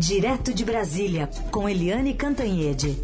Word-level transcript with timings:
Direto 0.00 0.54
de 0.54 0.64
Brasília, 0.64 1.28
com 1.52 1.68
Eliane 1.68 2.14
Cantanhede. 2.14 2.96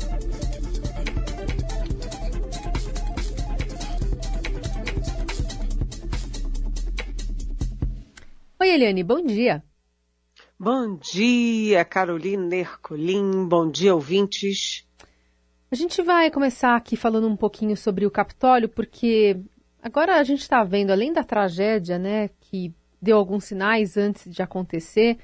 Oi, 8.58 8.68
Eliane, 8.70 9.04
bom 9.04 9.22
dia. 9.22 9.62
Bom 10.58 10.96
dia, 10.96 11.84
Carolina 11.84 12.56
Ercolim. 12.56 13.46
Bom 13.46 13.70
dia, 13.70 13.94
ouvintes. 13.94 14.88
A 15.70 15.74
gente 15.74 16.00
vai 16.00 16.30
começar 16.30 16.76
aqui 16.76 16.96
falando 16.96 17.28
um 17.28 17.36
pouquinho 17.36 17.76
sobre 17.76 18.06
o 18.06 18.10
Capitólio, 18.10 18.70
porque 18.70 19.38
agora 19.82 20.16
a 20.16 20.24
gente 20.24 20.40
está 20.40 20.64
vendo, 20.64 20.92
além 20.92 21.12
da 21.12 21.22
tragédia, 21.22 21.98
né, 21.98 22.30
que 22.40 22.74
deu 23.02 23.18
alguns 23.18 23.44
sinais 23.44 23.98
antes 23.98 24.32
de 24.34 24.42
acontecer, 24.42 25.18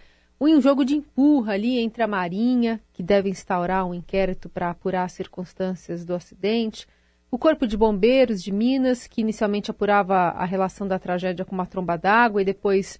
um 0.50 0.60
jogo 0.60 0.84
de 0.84 0.96
empurra 0.96 1.52
ali 1.52 1.78
entre 1.78 2.02
a 2.02 2.08
Marinha, 2.08 2.80
que 2.92 3.02
deve 3.02 3.28
instaurar 3.28 3.86
um 3.86 3.94
inquérito 3.94 4.48
para 4.48 4.70
apurar 4.70 5.04
as 5.04 5.12
circunstâncias 5.12 6.04
do 6.04 6.14
acidente, 6.14 6.86
o 7.30 7.38
Corpo 7.38 7.66
de 7.66 7.76
Bombeiros 7.76 8.42
de 8.42 8.52
Minas, 8.52 9.06
que 9.06 9.20
inicialmente 9.20 9.70
apurava 9.70 10.14
a 10.14 10.44
relação 10.44 10.86
da 10.86 10.98
tragédia 10.98 11.44
com 11.44 11.54
uma 11.54 11.64
tromba 11.64 11.96
d'água 11.96 12.42
e 12.42 12.44
depois 12.44 12.98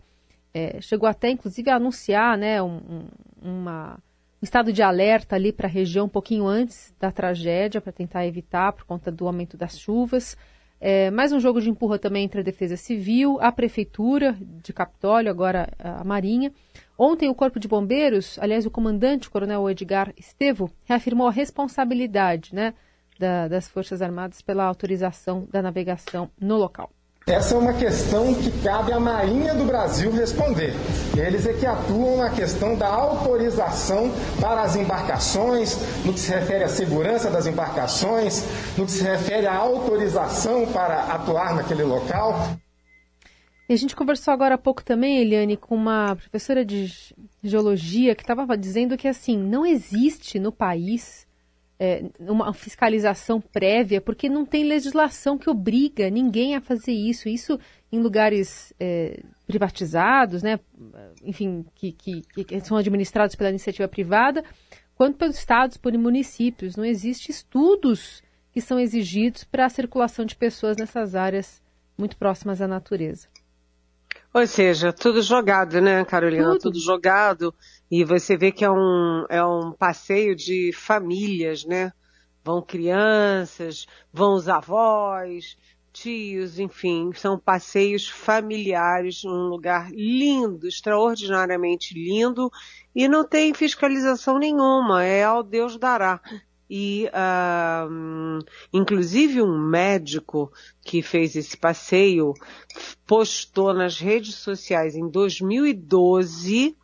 é, 0.55 0.81
chegou 0.81 1.09
até, 1.09 1.31
inclusive, 1.31 1.69
a 1.69 1.77
anunciar 1.77 2.39
né, 2.39 2.63
um, 2.63 3.09
uma, 3.43 3.95
um 4.41 4.45
estado 4.45 4.73
de 4.73 4.83
alerta 4.83 5.37
ali 5.37 5.53
para 5.53 5.67
a 5.67 5.71
região 5.71 6.07
um 6.07 6.09
pouquinho 6.09 6.47
antes 6.47 6.95
da 6.99 7.11
tragédia, 7.11 7.81
para 7.81 7.93
tentar 7.93 8.27
evitar 8.27 8.73
por 8.73 8.85
conta 8.85 9.11
do 9.11 9.27
aumento 9.27 9.57
das 9.57 9.79
chuvas. 9.79 10.37
É, 10.81 11.11
mais 11.11 11.31
um 11.33 11.39
jogo 11.39 11.61
de 11.61 11.71
empurra 11.71 11.99
também 11.99 12.25
entre 12.25 12.41
a 12.41 12.43
Defesa 12.43 12.77
Civil, 12.77 13.39
a 13.41 13.53
Prefeitura 13.53 14.37
de 14.41 14.73
Capitólio, 14.73 15.31
agora 15.31 15.69
a 15.79 16.03
Marinha. 16.03 16.53
Ontem, 17.05 17.29
o 17.29 17.35
Corpo 17.35 17.59
de 17.59 17.67
Bombeiros, 17.67 18.39
aliás, 18.41 18.65
o 18.65 18.71
comandante, 18.71 19.27
o 19.27 19.31
Coronel 19.33 19.69
Edgar 19.69 20.13
Estevo, 20.17 20.71
reafirmou 20.85 21.27
a 21.27 21.33
responsabilidade 21.33 22.55
né, 22.55 22.75
da, 23.19 23.49
das 23.49 23.69
Forças 23.69 24.01
Armadas 24.01 24.41
pela 24.41 24.63
autorização 24.63 25.45
da 25.51 25.61
navegação 25.61 26.31
no 26.41 26.57
local. 26.57 26.93
Essa 27.27 27.57
é 27.57 27.59
uma 27.59 27.73
questão 27.73 28.33
que 28.33 28.53
cabe 28.63 28.93
à 28.93 29.01
Marinha 29.01 29.53
do 29.53 29.65
Brasil 29.65 30.13
responder. 30.13 30.75
Eles 31.17 31.45
é 31.45 31.53
que 31.53 31.67
atuam 31.67 32.19
na 32.19 32.31
questão 32.31 32.77
da 32.77 32.87
autorização 32.87 34.09
para 34.41 34.63
as 34.63 34.77
embarcações, 34.77 35.77
no 36.05 36.13
que 36.13 36.21
se 36.21 36.31
refere 36.31 36.63
à 36.63 36.69
segurança 36.69 37.29
das 37.29 37.49
embarcações, 37.49 38.45
no 38.79 38.87
que 38.87 38.93
se 38.93 39.03
refere 39.03 39.49
à 39.49 39.57
autorização 39.57 40.67
para 40.67 41.01
atuar 41.13 41.53
naquele 41.57 41.83
local. 41.83 42.57
E 43.69 43.73
a 43.73 43.77
gente 43.77 43.97
conversou 43.97 44.35
agora 44.35 44.57
há 44.57 44.59
pouco 44.59 44.85
também, 44.85 45.19
Eliane, 45.19 45.57
com 45.57 45.75
uma 45.75 46.17
professora 46.17 46.65
de 46.65 47.15
geologia 47.43 48.15
que 48.15 48.23
estava 48.23 48.57
dizendo 48.57 48.97
que 48.97 49.09
assim 49.09 49.39
não 49.39 49.65
existe 49.65 50.39
no 50.39 50.53
país 50.53 51.27
é, 51.79 52.05
uma 52.21 52.53
fiscalização 52.53 53.41
prévia, 53.41 54.01
porque 54.01 54.29
não 54.29 54.47
tem 54.47 54.63
legislação 54.63 55.37
que 55.37 55.51
obriga 55.51 56.09
ninguém 56.11 56.55
a 56.55 56.61
fazer 56.61 56.93
isso. 56.93 57.29
Isso 57.29 57.59
em 57.91 57.99
lugares 57.99 58.73
é, 58.79 59.21
privatizados, 59.47 60.43
né, 60.43 60.61
enfim, 61.25 61.65
que, 61.75 61.93
que, 61.93 62.23
que, 62.23 62.61
são 62.61 62.77
administrados 62.77 63.35
pela 63.35 63.51
iniciativa 63.51 63.89
privada, 63.89 64.45
quanto 64.95 65.19
pelos 65.19 65.37
estados, 65.37 65.77
por 65.77 65.93
municípios. 65.99 66.77
Não 66.77 66.85
existe 66.85 67.31
estudos 67.31 68.23
que 68.53 68.61
são 68.61 68.79
exigidos 68.79 69.43
para 69.43 69.67
a 69.67 69.69
circulação 69.69 70.25
de 70.25 70.37
pessoas 70.37 70.77
nessas 70.77 71.15
áreas 71.17 71.61
muito 71.99 72.17
próximas 72.17 72.63
à 72.63 72.69
natureza. 72.69 73.32
Ou 74.35 74.47
seja, 74.47 74.93
tudo 74.93 75.21
jogado, 75.21 75.81
né, 75.81 76.05
Carolina? 76.05 76.53
Tudo, 76.53 76.61
tudo 76.61 76.81
jogado. 76.81 77.55
E 77.91 78.05
você 78.05 78.37
vê 78.37 78.51
que 78.51 78.65
é 78.65 78.71
um, 78.71 79.27
é 79.29 79.45
um 79.45 79.73
passeio 79.73 80.35
de 80.35 80.73
famílias, 80.73 81.65
né? 81.65 81.93
Vão 82.43 82.63
crianças, 82.63 83.87
vão 84.13 84.35
os 84.35 84.49
avós, 84.49 85.57
tios, 85.93 86.59
enfim, 86.59 87.13
são 87.15 87.39
passeios 87.39 88.09
familiares 88.09 89.23
num 89.23 89.49
lugar 89.49 89.93
lindo, 89.93 90.67
extraordinariamente 90.67 91.95
lindo, 91.95 92.51
e 92.95 93.07
não 93.07 93.25
tem 93.25 93.55
fiscalização 93.55 94.39
nenhuma, 94.39 95.05
é 95.05 95.23
ao 95.23 95.43
Deus 95.43 95.77
dará 95.77 96.21
e 96.75 97.07
uh, 97.09 98.43
inclusive 98.73 99.43
um 99.43 99.59
médico 99.59 100.51
que 100.83 101.03
fez 101.03 101.37
esse 101.37 101.55
passeio 101.55 102.33
postou 103.07 103.75
nas 103.75 103.99
redes 103.99 104.37
sociais 104.37 104.97
em 104.97 105.07
2012 105.07 106.75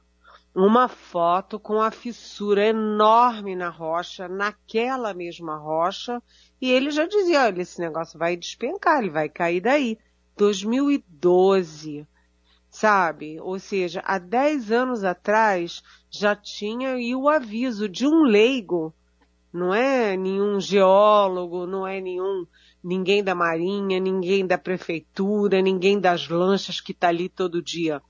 uma 0.54 0.88
foto 0.88 1.58
com 1.58 1.80
a 1.80 1.90
fissura 1.90 2.66
enorme 2.66 3.56
na 3.56 3.70
rocha, 3.70 4.28
naquela 4.28 5.14
mesma 5.14 5.56
rocha, 5.56 6.22
e 6.60 6.70
ele 6.70 6.90
já 6.90 7.06
dizia, 7.06 7.44
olha, 7.44 7.62
esse 7.62 7.80
negócio 7.80 8.18
vai 8.18 8.36
despencar, 8.36 8.98
ele 8.98 9.08
vai 9.08 9.30
cair 9.30 9.62
daí. 9.62 9.98
2012, 10.36 12.06
sabe? 12.68 13.40
Ou 13.40 13.58
seja, 13.58 14.02
há 14.04 14.18
10 14.18 14.70
anos 14.70 15.02
atrás 15.02 15.82
já 16.10 16.36
tinha 16.36 16.94
aí 16.94 17.14
o 17.14 17.28
aviso 17.28 17.88
de 17.88 18.06
um 18.06 18.22
leigo 18.24 18.92
não 19.52 19.74
é 19.74 20.16
nenhum 20.16 20.60
geólogo, 20.60 21.66
não 21.66 21.86
é 21.86 22.00
nenhum 22.00 22.46
ninguém 22.82 23.22
da 23.22 23.34
marinha, 23.34 23.98
ninguém 23.98 24.46
da 24.46 24.58
prefeitura, 24.58 25.60
ninguém 25.60 25.98
das 25.98 26.28
lanchas 26.28 26.80
que 26.80 26.92
está 26.92 27.08
ali 27.08 27.28
todo 27.28 27.62
dia. 27.62 28.02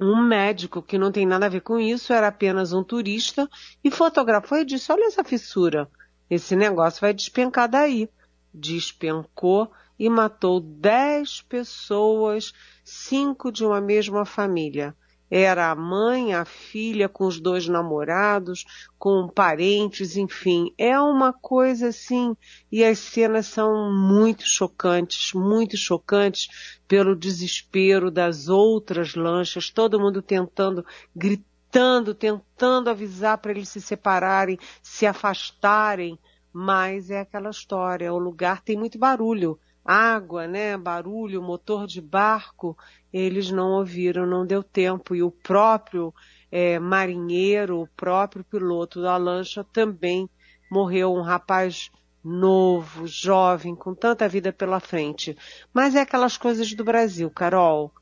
Um 0.00 0.20
médico 0.20 0.82
que 0.82 0.98
não 0.98 1.12
tem 1.12 1.24
nada 1.24 1.46
a 1.46 1.48
ver 1.48 1.60
com 1.60 1.78
isso, 1.78 2.12
era 2.12 2.28
apenas 2.28 2.72
um 2.72 2.82
turista 2.82 3.48
e 3.84 3.90
fotografou 3.90 4.58
e 4.58 4.64
disse: 4.64 4.90
Olha 4.90 5.06
essa 5.06 5.22
fissura, 5.22 5.88
esse 6.28 6.56
negócio 6.56 7.00
vai 7.00 7.14
despencar 7.14 7.68
daí. 7.68 8.08
Despencou 8.52 9.70
e 9.98 10.08
matou 10.08 10.60
dez 10.60 11.42
pessoas, 11.42 12.52
cinco 12.84 13.52
de 13.52 13.64
uma 13.64 13.80
mesma 13.80 14.24
família. 14.24 14.96
Era 15.34 15.70
a 15.70 15.74
mãe, 15.74 16.34
a 16.34 16.44
filha 16.44 17.08
com 17.08 17.24
os 17.24 17.40
dois 17.40 17.66
namorados, 17.66 18.66
com 18.98 19.26
parentes, 19.26 20.14
enfim. 20.14 20.74
É 20.76 21.00
uma 21.00 21.32
coisa 21.32 21.88
assim, 21.88 22.36
e 22.70 22.84
as 22.84 22.98
cenas 22.98 23.46
são 23.46 23.90
muito 23.90 24.46
chocantes, 24.46 25.32
muito 25.32 25.74
chocantes 25.74 26.76
pelo 26.86 27.16
desespero 27.16 28.10
das 28.10 28.50
outras 28.50 29.14
lanchas, 29.14 29.70
todo 29.70 29.98
mundo 29.98 30.20
tentando, 30.20 30.84
gritando, 31.16 32.12
tentando 32.12 32.90
avisar 32.90 33.38
para 33.38 33.52
eles 33.52 33.70
se 33.70 33.80
separarem, 33.80 34.58
se 34.82 35.06
afastarem, 35.06 36.18
mas 36.52 37.10
é 37.10 37.20
aquela 37.20 37.48
história, 37.48 38.12
o 38.12 38.18
lugar 38.18 38.60
tem 38.60 38.76
muito 38.76 38.98
barulho 38.98 39.58
água, 39.84 40.46
né, 40.46 40.76
barulho, 40.76 41.42
motor 41.42 41.86
de 41.86 42.00
barco, 42.00 42.76
eles 43.12 43.50
não 43.50 43.72
ouviram, 43.72 44.26
não 44.26 44.46
deu 44.46 44.62
tempo. 44.62 45.14
E 45.14 45.22
o 45.22 45.30
próprio 45.30 46.14
é, 46.50 46.78
marinheiro, 46.78 47.80
o 47.80 47.88
próprio 47.88 48.44
piloto 48.44 49.02
da 49.02 49.16
lancha 49.16 49.64
também 49.64 50.28
morreu, 50.70 51.12
um 51.12 51.22
rapaz 51.22 51.90
novo, 52.24 53.06
jovem, 53.06 53.74
com 53.74 53.94
tanta 53.94 54.28
vida 54.28 54.52
pela 54.52 54.78
frente. 54.78 55.36
Mas 55.72 55.94
é 55.94 56.00
aquelas 56.00 56.36
coisas 56.36 56.72
do 56.72 56.84
Brasil, 56.84 57.28
Carol, 57.30 57.92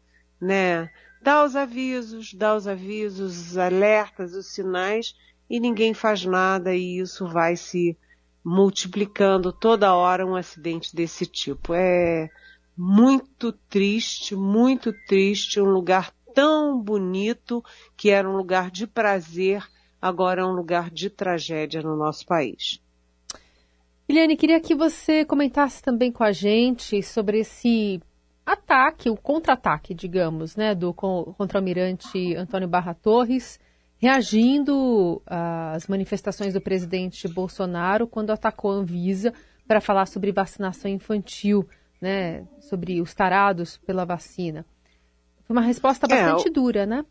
né? 0.40 0.90
Dá 1.22 1.44
os 1.44 1.56
avisos, 1.56 2.34
dá 2.34 2.54
os 2.54 2.66
avisos, 2.66 3.50
os 3.50 3.58
alertas, 3.58 4.34
os 4.34 4.52
sinais, 4.52 5.14
e 5.48 5.58
ninguém 5.58 5.92
faz 5.92 6.24
nada, 6.24 6.74
e 6.74 6.98
isso 6.98 7.26
vai 7.26 7.56
se 7.56 7.96
multiplicando 8.44 9.52
toda 9.52 9.94
hora 9.94 10.26
um 10.26 10.34
acidente 10.34 10.94
desse 10.94 11.26
tipo. 11.26 11.74
É 11.74 12.28
muito 12.76 13.52
triste, 13.68 14.34
muito 14.34 14.92
triste, 15.06 15.60
um 15.60 15.70
lugar 15.70 16.12
tão 16.34 16.80
bonito 16.80 17.62
que 17.96 18.10
era 18.10 18.28
um 18.28 18.36
lugar 18.36 18.70
de 18.70 18.86
prazer, 18.86 19.62
agora 20.00 20.42
é 20.42 20.44
um 20.44 20.52
lugar 20.52 20.90
de 20.90 21.10
tragédia 21.10 21.82
no 21.82 21.96
nosso 21.96 22.24
país. 22.24 22.82
Eliane, 24.08 24.36
queria 24.36 24.60
que 24.60 24.74
você 24.74 25.24
comentasse 25.24 25.82
também 25.82 26.10
com 26.10 26.24
a 26.24 26.32
gente 26.32 27.02
sobre 27.02 27.40
esse 27.40 28.00
ataque, 28.44 29.08
o 29.08 29.16
contra-ataque, 29.16 29.94
digamos, 29.94 30.56
né, 30.56 30.74
do 30.74 30.92
contra-almirante 30.92 32.34
Antônio 32.34 32.66
Barra 32.66 32.94
Torres, 32.94 33.60
reagindo 34.00 35.22
às 35.26 35.86
manifestações 35.86 36.54
do 36.54 36.60
presidente 36.60 37.28
Bolsonaro 37.28 38.06
quando 38.06 38.30
atacou 38.30 38.72
a 38.72 38.74
Anvisa 38.76 39.34
para 39.68 39.80
falar 39.80 40.06
sobre 40.06 40.32
vacinação 40.32 40.90
infantil, 40.90 41.68
né, 42.00 42.46
sobre 42.60 43.00
os 43.00 43.14
tarados 43.14 43.76
pela 43.76 44.06
vacina. 44.06 44.64
Foi 45.46 45.54
uma 45.54 45.62
resposta 45.62 46.06
é, 46.06 46.08
bastante 46.08 46.48
é, 46.48 46.50
dura, 46.50 46.86
né? 46.86 47.04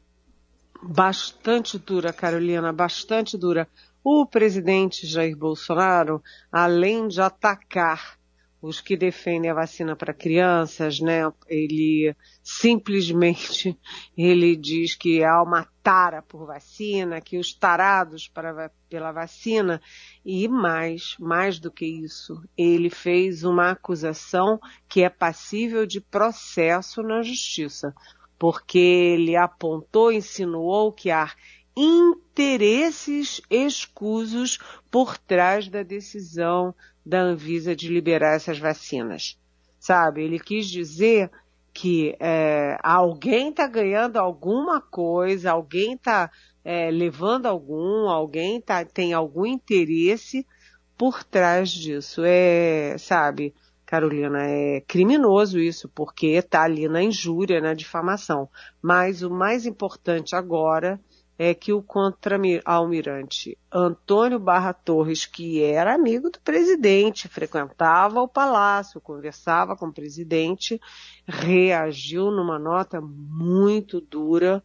Bastante 0.82 1.78
dura, 1.78 2.12
Carolina, 2.12 2.74
bastante 2.74 3.38
dura. 3.38 3.68
O 4.04 4.26
presidente 4.26 5.06
Jair 5.06 5.38
Bolsonaro, 5.38 6.24
além 6.52 7.08
de 7.08 7.22
atacar 7.22 8.19
os 8.62 8.82
que 8.82 8.98
defendem 8.98 9.50
a 9.50 9.54
vacina 9.54 9.96
para 9.96 10.14
crianças, 10.14 11.00
né? 11.00 11.22
Ele 11.48 12.14
simplesmente 12.44 13.78
ele 14.18 14.56
diz 14.56 14.96
que 14.96 15.24
há 15.24 15.42
uma 15.42 15.66
tara 15.82 16.22
por 16.22 16.46
vacina, 16.46 17.22
que 17.22 17.38
os 17.38 17.54
tarados 17.54 18.28
para, 18.28 18.70
pela 18.90 19.12
vacina 19.12 19.82
e 20.26 20.48
mais, 20.48 21.16
mais 21.20 21.58
do 21.58 21.72
que 21.72 21.86
isso, 21.86 22.42
ele 22.58 22.90
fez 22.90 23.44
uma 23.44 23.72
acusação 23.72 24.60
que 24.90 25.04
é 25.04 25.10
passível 25.10 25.86
de 25.86 26.02
processo 26.02 27.02
na 27.02 27.22
justiça, 27.22 27.94
porque 28.38 28.78
ele 28.78 29.38
apontou, 29.38 30.12
insinuou 30.12 30.92
que 30.92 31.10
há 31.10 31.32
interesses 31.76 33.42
escusos 33.50 34.60
por 34.92 35.18
trás 35.18 35.70
da 35.70 35.82
decisão 35.82 36.76
da 37.10 37.22
Anvisa 37.22 37.76
de 37.76 37.90
liberar 37.90 38.36
essas 38.36 38.60
vacinas. 38.60 39.36
Sabe? 39.80 40.24
Ele 40.24 40.40
quis 40.40 40.68
dizer 40.68 41.32
que 41.74 42.16
é, 42.20 42.78
alguém 42.84 43.50
está 43.50 43.66
ganhando 43.66 44.18
alguma 44.18 44.80
coisa, 44.80 45.52
alguém 45.52 45.94
está 45.94 46.30
é, 46.64 46.92
levando 46.92 47.48
algum, 47.48 48.08
alguém 48.08 48.62
tá, 48.62 48.86
tem 48.86 49.12
algum 49.14 49.46
interesse 49.46 50.46
por 50.96 51.24
trás 51.24 51.72
disso. 51.72 52.22
É, 52.24 52.96
sabe, 53.00 53.56
Carolina, 53.88 54.44
é 54.44 54.82
criminoso 54.82 55.58
isso, 55.58 55.90
porque 55.90 56.28
está 56.28 56.62
ali 56.62 56.88
na 56.88 57.02
injúria, 57.02 57.60
na 57.60 57.74
difamação. 57.74 58.48
Mas 58.80 59.24
o 59.24 59.32
mais 59.32 59.66
importante 59.66 60.36
agora 60.36 61.00
é 61.42 61.54
que 61.54 61.72
o 61.72 61.82
contra-almirante 61.82 63.58
Antônio 63.72 64.38
Barra 64.38 64.74
Torres, 64.74 65.26
que 65.26 65.64
era 65.64 65.96
amigo 65.96 66.30
do 66.30 66.38
presidente, 66.42 67.30
frequentava 67.30 68.22
o 68.22 68.28
palácio, 68.28 69.00
conversava 69.00 69.74
com 69.74 69.86
o 69.86 69.94
presidente, 69.94 70.82
reagiu 71.26 72.30
numa 72.30 72.60
nota 72.60 73.00
muito 73.00 74.02
dura, 74.02 74.62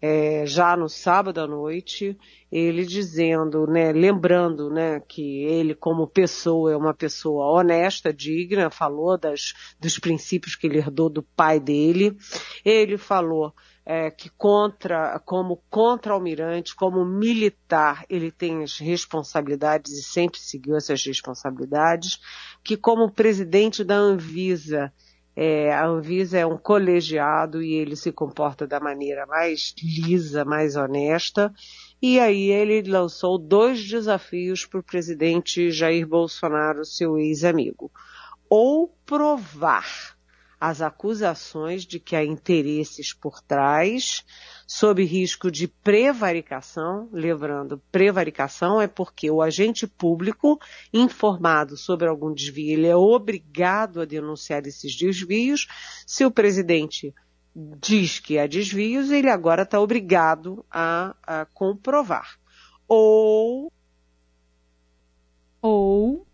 é, 0.00 0.46
já 0.46 0.76
no 0.76 0.88
sábado 0.88 1.40
à 1.40 1.46
noite, 1.46 2.16
ele 2.52 2.86
dizendo, 2.86 3.66
né, 3.66 3.90
lembrando, 3.92 4.70
né, 4.70 5.00
que 5.00 5.42
ele 5.42 5.74
como 5.74 6.06
pessoa 6.06 6.72
é 6.72 6.76
uma 6.76 6.94
pessoa 6.94 7.50
honesta, 7.50 8.12
digna, 8.12 8.70
falou 8.70 9.18
das, 9.18 9.54
dos 9.80 9.98
princípios 9.98 10.54
que 10.54 10.68
ele 10.68 10.78
herdou 10.78 11.08
do 11.08 11.22
pai 11.22 11.58
dele, 11.58 12.16
ele 12.64 12.96
falou 12.96 13.52
é, 13.84 14.10
que 14.10 14.30
contra, 14.30 15.18
como 15.20 15.62
contra-almirante, 15.68 16.74
como 16.74 17.04
militar, 17.04 18.04
ele 18.08 18.30
tem 18.30 18.62
as 18.62 18.78
responsabilidades 18.78 19.92
e 19.92 20.02
sempre 20.02 20.38
seguiu 20.38 20.76
essas 20.76 21.04
responsabilidades, 21.04 22.20
que 22.62 22.76
como 22.76 23.10
presidente 23.10 23.82
da 23.82 23.96
Anvisa, 23.96 24.92
é, 25.34 25.72
a 25.72 25.86
Anvisa 25.86 26.38
é 26.38 26.46
um 26.46 26.58
colegiado 26.58 27.62
e 27.62 27.74
ele 27.74 27.96
se 27.96 28.12
comporta 28.12 28.66
da 28.66 28.78
maneira 28.78 29.26
mais 29.26 29.74
lisa, 29.82 30.44
mais 30.44 30.76
honesta. 30.76 31.52
E 32.00 32.20
aí 32.20 32.50
ele 32.50 32.82
lançou 32.82 33.38
dois 33.38 33.82
desafios 33.82 34.66
para 34.66 34.80
o 34.80 34.82
presidente 34.82 35.70
Jair 35.70 36.06
Bolsonaro, 36.06 36.84
seu 36.84 37.18
ex-amigo. 37.18 37.90
Ou 38.48 38.94
provar 39.06 40.16
as 40.62 40.80
acusações 40.80 41.84
de 41.84 41.98
que 41.98 42.14
há 42.14 42.24
interesses 42.24 43.12
por 43.12 43.42
trás, 43.42 44.24
sob 44.64 45.02
risco 45.04 45.50
de 45.50 45.66
prevaricação, 45.66 47.08
lembrando, 47.12 47.82
prevaricação 47.90 48.80
é 48.80 48.86
porque 48.86 49.28
o 49.28 49.42
agente 49.42 49.88
público 49.88 50.60
informado 50.92 51.76
sobre 51.76 52.06
algum 52.06 52.32
desvio, 52.32 52.74
ele 52.74 52.86
é 52.86 52.94
obrigado 52.94 54.00
a 54.00 54.04
denunciar 54.04 54.64
esses 54.64 54.96
desvios. 54.96 55.66
Se 56.06 56.24
o 56.24 56.30
presidente 56.30 57.12
diz 57.56 58.20
que 58.20 58.38
há 58.38 58.46
desvios, 58.46 59.10
ele 59.10 59.30
agora 59.30 59.62
está 59.62 59.80
obrigado 59.80 60.64
a, 60.70 61.16
a 61.24 61.44
comprovar. 61.46 62.38
Ou 62.86 63.72
ou 65.60 66.24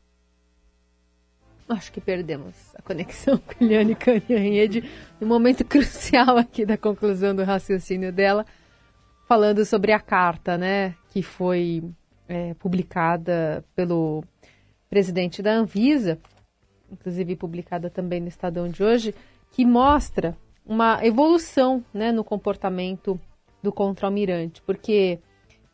acho 1.69 1.93
que 1.93 2.01
perdemos 2.01 2.55
a 2.75 2.83
conexão 2.83 3.39
com 3.45 3.65
Eliane 3.65 3.95
Canhanhede 3.95 4.89
no 5.21 5.27
momento 5.27 5.65
crucial 5.65 6.37
aqui 6.37 6.65
da 6.65 6.77
conclusão 6.77 7.35
do 7.35 7.45
raciocínio 7.45 8.13
dela, 8.13 8.45
falando 9.27 9.65
sobre 9.65 9.93
a 9.93 10.01
carta, 10.01 10.57
né, 10.57 10.95
que 11.11 11.23
foi 11.23 11.83
é, 12.29 12.55
publicada 12.55 13.65
pelo 13.75 14.25
presidente 14.89 15.43
da 15.43 15.53
Anvisa, 15.53 16.19
inclusive 16.91 17.37
publicada 17.37 17.91
também 17.91 18.21
no 18.21 18.29
Estadão 18.29 18.69
de 18.69 18.83
hoje, 18.83 19.15
que 19.51 19.65
mostra 19.65 20.37
uma 20.65 21.05
evolução, 21.05 21.85
né, 21.93 22.13
no 22.13 22.25
comportamento 22.25 23.21
do 23.63 23.73
contra-almirante, 23.73 24.63
porque 24.63 25.19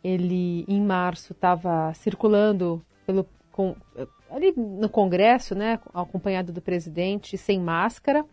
ele 0.02 0.64
em 0.68 0.80
março 0.80 1.32
estava 1.32 1.92
circulando 1.94 2.84
pelo 3.06 3.26
com, 3.50 3.76
ali 4.34 4.52
no 4.56 4.88
Congresso, 4.88 5.54
né, 5.54 5.78
acompanhado 5.94 6.52
do 6.52 6.60
presidente, 6.60 7.38
sem 7.38 7.60
máscara, 7.60 8.24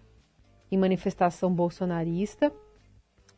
em 0.72 0.78
manifestação 0.78 1.54
bolsonarista. 1.54 2.52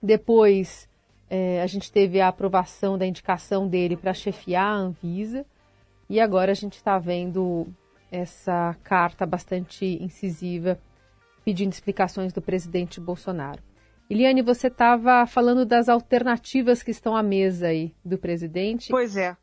Depois, 0.02 0.88
é, 1.30 1.62
a 1.62 1.68
gente 1.68 1.92
teve 1.92 2.22
a 2.22 2.30
aprovação 2.30 2.98
da 2.98 3.06
indicação 3.06 3.68
dele 3.68 3.98
para 3.98 4.14
chefiar 4.14 4.66
a 4.66 4.76
Anvisa. 4.76 5.46
E 6.10 6.22
agora 6.22 6.52
a 6.52 6.56
gente 6.56 6.76
está 6.76 6.98
vendo 6.98 7.68
essa 8.10 8.78
carta 8.84 9.26
bastante 9.26 9.86
incisiva 10.02 10.80
pedindo 11.44 11.74
explicações 11.74 12.32
do 12.32 12.42
presidente 12.42 13.02
Bolsonaro. 13.02 13.62
Eliane, 14.10 14.42
você 14.42 14.68
estava 14.68 15.26
falando 15.26 15.66
das 15.66 15.90
alternativas 15.90 16.82
que 16.82 16.92
estão 16.92 17.16
à 17.16 17.24
mesa 17.24 17.68
aí 17.68 17.94
do 18.06 18.18
presidente. 18.18 18.90
Pois 18.90 19.18
é. 19.18 19.36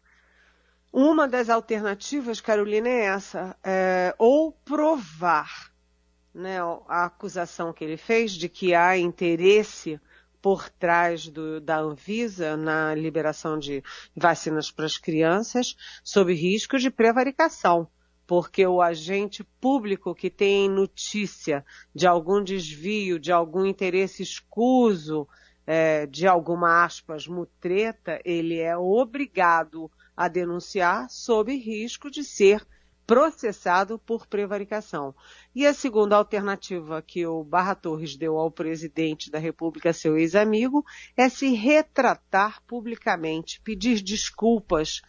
Uma 0.92 1.28
das 1.28 1.48
alternativas, 1.48 2.40
Carolina, 2.40 2.88
é 2.88 3.04
essa, 3.04 3.56
é, 3.62 4.12
ou 4.18 4.50
provar 4.50 5.70
né, 6.34 6.58
a 6.88 7.04
acusação 7.04 7.72
que 7.72 7.84
ele 7.84 7.96
fez 7.96 8.32
de 8.32 8.48
que 8.48 8.74
há 8.74 8.98
interesse 8.98 10.00
por 10.42 10.68
trás 10.68 11.28
do, 11.28 11.60
da 11.60 11.78
Anvisa 11.78 12.56
na 12.56 12.92
liberação 12.94 13.56
de 13.56 13.84
vacinas 14.16 14.70
para 14.70 14.86
as 14.86 14.98
crianças, 14.98 15.76
sob 16.02 16.34
risco 16.34 16.76
de 16.76 16.90
prevaricação, 16.90 17.86
porque 18.26 18.66
o 18.66 18.82
agente 18.82 19.44
público 19.60 20.14
que 20.14 20.30
tem 20.30 20.68
notícia 20.68 21.64
de 21.94 22.06
algum 22.06 22.42
desvio, 22.42 23.18
de 23.18 23.30
algum 23.30 23.64
interesse 23.64 24.24
escuso, 24.24 25.28
é, 25.64 26.06
de 26.06 26.26
alguma 26.26 26.84
aspas 26.84 27.28
mutreta, 27.28 28.20
ele 28.24 28.58
é 28.58 28.76
obrigado 28.76 29.88
a 30.20 30.28
denunciar 30.28 31.08
sob 31.08 31.50
risco 31.56 32.10
de 32.10 32.22
ser 32.22 32.62
processado 33.06 33.98
por 33.98 34.26
prevaricação. 34.26 35.14
E 35.54 35.66
a 35.66 35.72
segunda 35.72 36.14
alternativa 36.14 37.00
que 37.00 37.26
o 37.26 37.42
Barra 37.42 37.74
Torres 37.74 38.18
deu 38.18 38.36
ao 38.36 38.50
presidente 38.50 39.30
da 39.30 39.38
República, 39.38 39.94
seu 39.94 40.18
ex-amigo, 40.18 40.84
é 41.16 41.26
se 41.30 41.54
retratar 41.54 42.62
publicamente, 42.66 43.62
pedir 43.62 44.02
desculpas 44.02 45.00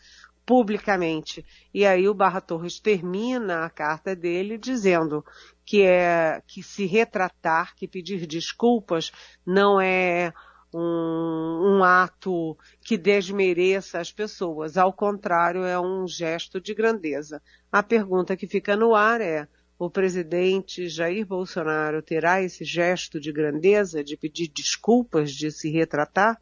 publicamente. 0.45 1.45
E 1.73 1.85
aí 1.85 2.07
o 2.07 2.13
Barra 2.13 2.39
Torres 2.39 2.79
termina 2.79 3.65
a 3.65 3.69
carta 3.69 4.15
dele 4.15 4.57
dizendo 4.57 5.25
que 5.65 5.81
é 5.81 6.41
que 6.47 6.63
se 6.63 6.85
retratar, 6.85 7.75
que 7.75 7.85
pedir 7.85 8.25
desculpas 8.25 9.11
não 9.45 9.81
é 9.81 10.31
um, 10.73 11.77
um 11.77 11.83
ato 11.83 12.57
que 12.81 12.97
desmereça 12.97 13.99
as 13.99 14.11
pessoas. 14.11 14.77
Ao 14.77 14.93
contrário, 14.93 15.63
é 15.63 15.79
um 15.79 16.07
gesto 16.07 16.61
de 16.61 16.73
grandeza. 16.73 17.41
A 17.71 17.83
pergunta 17.83 18.37
que 18.37 18.47
fica 18.47 18.75
no 18.75 18.95
ar 18.95 19.21
é: 19.21 19.47
o 19.77 19.89
presidente 19.89 20.87
Jair 20.87 21.25
Bolsonaro 21.25 22.01
terá 22.01 22.41
esse 22.41 22.63
gesto 22.63 23.19
de 23.19 23.31
grandeza, 23.31 24.03
de 24.03 24.15
pedir 24.15 24.47
desculpas, 24.47 25.31
de 25.31 25.51
se 25.51 25.69
retratar? 25.71 26.39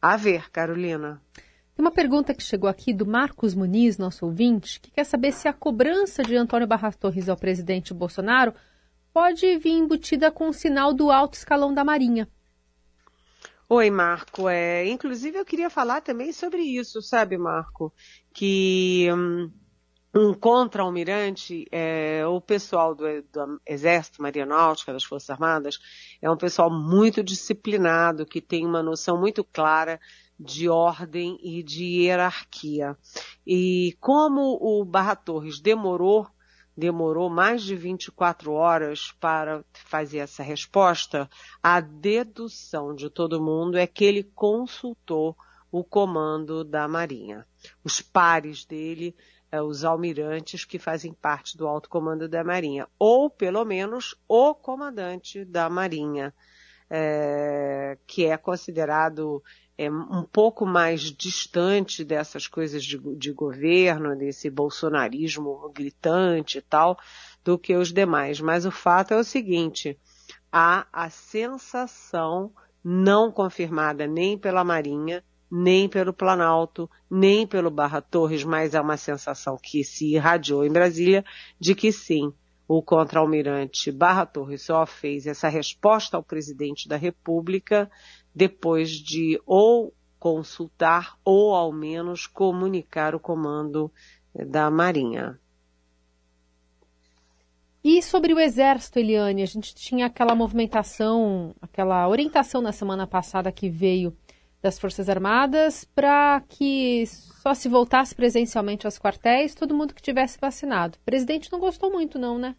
A 0.00 0.16
ver, 0.16 0.50
Carolina. 0.50 1.20
Tem 1.74 1.84
uma 1.84 1.90
pergunta 1.90 2.34
que 2.34 2.42
chegou 2.42 2.68
aqui 2.68 2.92
do 2.92 3.06
Marcos 3.06 3.54
Muniz, 3.54 3.98
nosso 3.98 4.24
ouvinte, 4.26 4.80
que 4.80 4.90
quer 4.90 5.04
saber 5.04 5.32
se 5.32 5.48
a 5.48 5.52
cobrança 5.52 6.22
de 6.22 6.36
Antônio 6.36 6.66
Barra 6.66 6.92
Torres 6.92 7.28
ao 7.28 7.36
presidente 7.36 7.92
Bolsonaro 7.92 8.54
pode 9.12 9.58
vir 9.58 9.72
embutida 9.72 10.30
com 10.30 10.48
o 10.48 10.52
sinal 10.52 10.92
do 10.92 11.10
alto 11.10 11.34
escalão 11.34 11.74
da 11.74 11.82
Marinha. 11.82 12.28
Oi, 13.72 13.88
Marco. 13.88 14.48
É, 14.48 14.84
inclusive, 14.88 15.38
eu 15.38 15.44
queria 15.44 15.70
falar 15.70 16.00
também 16.00 16.32
sobre 16.32 16.60
isso, 16.60 17.00
sabe, 17.00 17.38
Marco? 17.38 17.94
Que 18.34 19.08
hum, 19.14 19.48
um 20.12 20.34
contra-almirante, 20.34 21.66
é, 21.70 22.26
o 22.26 22.40
pessoal 22.40 22.96
do, 22.96 23.04
do 23.22 23.60
Exército, 23.64 24.20
Maria 24.20 24.44
Náutica, 24.44 24.92
das 24.92 25.04
Forças 25.04 25.30
Armadas, 25.30 25.78
é 26.20 26.28
um 26.28 26.36
pessoal 26.36 26.68
muito 26.68 27.22
disciplinado, 27.22 28.26
que 28.26 28.40
tem 28.40 28.66
uma 28.66 28.82
noção 28.82 29.16
muito 29.16 29.44
clara 29.44 30.00
de 30.36 30.68
ordem 30.68 31.38
e 31.40 31.62
de 31.62 31.84
hierarquia. 31.84 32.98
E 33.46 33.96
como 34.00 34.58
o 34.60 34.84
Barra 34.84 35.14
Torres 35.14 35.60
demorou 35.60 36.26
demorou 36.80 37.28
mais 37.28 37.62
de 37.62 37.76
24 37.76 38.52
horas 38.52 39.12
para 39.20 39.62
fazer 39.74 40.18
essa 40.18 40.42
resposta, 40.42 41.28
a 41.62 41.78
dedução 41.78 42.94
de 42.94 43.10
todo 43.10 43.42
mundo 43.42 43.76
é 43.76 43.86
que 43.86 44.02
ele 44.02 44.24
consultou 44.24 45.36
o 45.70 45.84
comando 45.84 46.64
da 46.64 46.88
Marinha. 46.88 47.46
Os 47.84 48.00
pares 48.00 48.64
dele, 48.64 49.14
é, 49.52 49.60
os 49.60 49.84
almirantes 49.84 50.64
que 50.64 50.78
fazem 50.78 51.12
parte 51.12 51.56
do 51.56 51.68
alto 51.68 51.88
comando 51.88 52.26
da 52.26 52.42
Marinha, 52.42 52.88
ou 52.98 53.28
pelo 53.28 53.62
menos 53.64 54.16
o 54.26 54.54
comandante 54.54 55.44
da 55.44 55.68
Marinha, 55.68 56.34
é, 56.88 57.98
que 58.06 58.24
é 58.24 58.36
considerado 58.38 59.42
é, 59.80 59.90
um 59.90 60.22
pouco 60.30 60.66
mais 60.66 61.00
distante 61.00 62.04
dessas 62.04 62.46
coisas 62.46 62.84
de, 62.84 62.98
de 63.16 63.32
governo, 63.32 64.14
desse 64.14 64.50
bolsonarismo 64.50 65.72
gritante 65.74 66.58
e 66.58 66.60
tal, 66.60 66.98
do 67.42 67.58
que 67.58 67.74
os 67.74 67.90
demais. 67.90 68.42
Mas 68.42 68.66
o 68.66 68.70
fato 68.70 69.14
é 69.14 69.16
o 69.16 69.24
seguinte, 69.24 69.98
há 70.52 70.86
a 70.92 71.08
sensação 71.08 72.52
não 72.84 73.32
confirmada 73.32 74.06
nem 74.06 74.36
pela 74.36 74.62
Marinha, 74.62 75.24
nem 75.50 75.88
pelo 75.88 76.12
Planalto, 76.12 76.88
nem 77.10 77.46
pelo 77.46 77.70
Barra 77.70 78.02
Torres, 78.02 78.44
mas 78.44 78.74
é 78.74 78.80
uma 78.82 78.98
sensação 78.98 79.56
que 79.56 79.82
se 79.82 80.12
irradiou 80.12 80.62
em 80.62 80.70
Brasília 80.70 81.24
de 81.58 81.74
que 81.74 81.90
sim, 81.90 82.34
o 82.68 82.82
contra-almirante 82.82 83.90
Barra 83.90 84.24
Torres 84.24 84.62
só 84.62 84.84
fez 84.84 85.26
essa 85.26 85.48
resposta 85.48 86.18
ao 86.18 86.22
presidente 86.22 86.86
da 86.86 86.96
República 86.96 87.90
depois 88.40 88.92
de 88.92 89.38
ou 89.44 89.92
consultar 90.18 91.14
ou 91.22 91.54
ao 91.54 91.70
menos 91.70 92.26
comunicar 92.26 93.14
o 93.14 93.20
comando 93.20 93.92
da 94.34 94.70
Marinha. 94.70 95.38
E 97.84 98.02
sobre 98.02 98.32
o 98.32 98.40
Exército, 98.40 98.98
Eliane, 98.98 99.42
a 99.42 99.46
gente 99.46 99.74
tinha 99.74 100.06
aquela 100.06 100.34
movimentação, 100.34 101.54
aquela 101.60 102.08
orientação 102.08 102.62
na 102.62 102.72
semana 102.72 103.06
passada 103.06 103.52
que 103.52 103.68
veio 103.68 104.16
das 104.62 104.78
Forças 104.78 105.10
Armadas 105.10 105.84
para 105.84 106.42
que 106.48 107.04
só 107.42 107.52
se 107.52 107.68
voltasse 107.68 108.14
presencialmente 108.14 108.86
aos 108.86 108.98
quartéis 108.98 109.54
todo 109.54 109.74
mundo 109.74 109.92
que 109.92 110.00
tivesse 110.00 110.38
vacinado. 110.40 110.96
O 110.96 111.04
presidente 111.04 111.52
não 111.52 111.60
gostou 111.60 111.90
muito, 111.90 112.18
não, 112.18 112.38
né? 112.38 112.56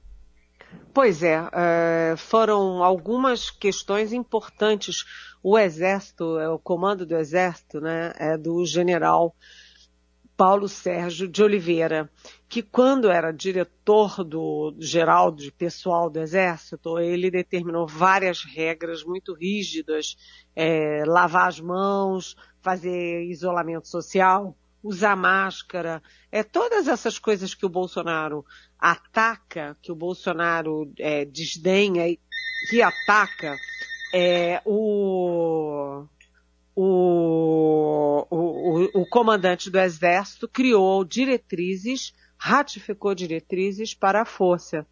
Pois 0.93 1.23
é, 1.23 1.41
uh, 1.41 2.17
foram 2.17 2.83
algumas 2.83 3.50
questões 3.50 4.11
importantes. 4.11 5.05
O 5.43 5.57
Exército, 5.57 6.39
é, 6.39 6.48
o 6.50 6.60
comando 6.60 7.05
do 7.05 7.17
Exército, 7.17 7.81
né, 7.81 8.13
é 8.17 8.38
do 8.38 8.65
general 8.65 9.36
Paulo 10.38 10.67
Sérgio 10.67 11.27
de 11.27 11.43
Oliveira, 11.43 12.10
que 12.50 12.63
quando 12.63 13.12
era 13.12 13.31
diretor 13.31 14.24
do 14.24 14.75
geral 14.79 15.31
de 15.31 15.51
pessoal 15.51 16.10
do 16.10 16.19
Exército, 16.19 17.00
ele 17.00 17.29
determinou 17.29 17.88
várias 17.88 18.43
regras 18.43 19.03
muito 19.03 19.33
rígidas, 19.33 20.15
é, 20.55 21.03
lavar 21.05 21.48
as 21.48 21.60
mãos, 21.60 22.36
fazer 22.60 23.24
isolamento 23.25 23.88
social, 23.88 24.57
usar 24.83 25.15
máscara, 25.15 26.01
é 26.31 26.43
todas 26.43 26.88
essas 26.88 27.19
coisas 27.19 27.53
que 27.53 27.65
o 27.65 27.69
Bolsonaro 27.69 28.43
ataca, 28.79 29.77
que 29.81 29.91
o 29.91 29.95
Bolsonaro 29.95 30.91
é, 30.98 31.24
desdenha 31.24 32.07
e 32.07 32.19
que 32.69 32.81
ataca, 32.81 33.55
é, 34.13 34.62
o, 34.65 36.06
o, 36.75 38.27
o, 38.30 39.01
o 39.01 39.06
comandante 39.06 39.70
do 39.70 39.80
Exército 39.80 40.48
criou 40.48 41.03
diretrizes, 41.03 42.13
ratificou 42.38 43.15
diretrizes 43.15 43.94
para 43.94 44.22
a 44.22 44.25
força. 44.25 44.86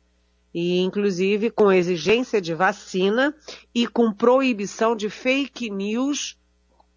E 0.54 0.80
inclusive 0.80 1.52
com 1.52 1.72
exigência 1.72 2.42
de 2.42 2.54
vacina 2.54 3.36
e 3.74 3.86
com 3.88 4.12
proibição 4.12 4.96
de 4.96 5.10
fake 5.10 5.70
news 5.70 6.38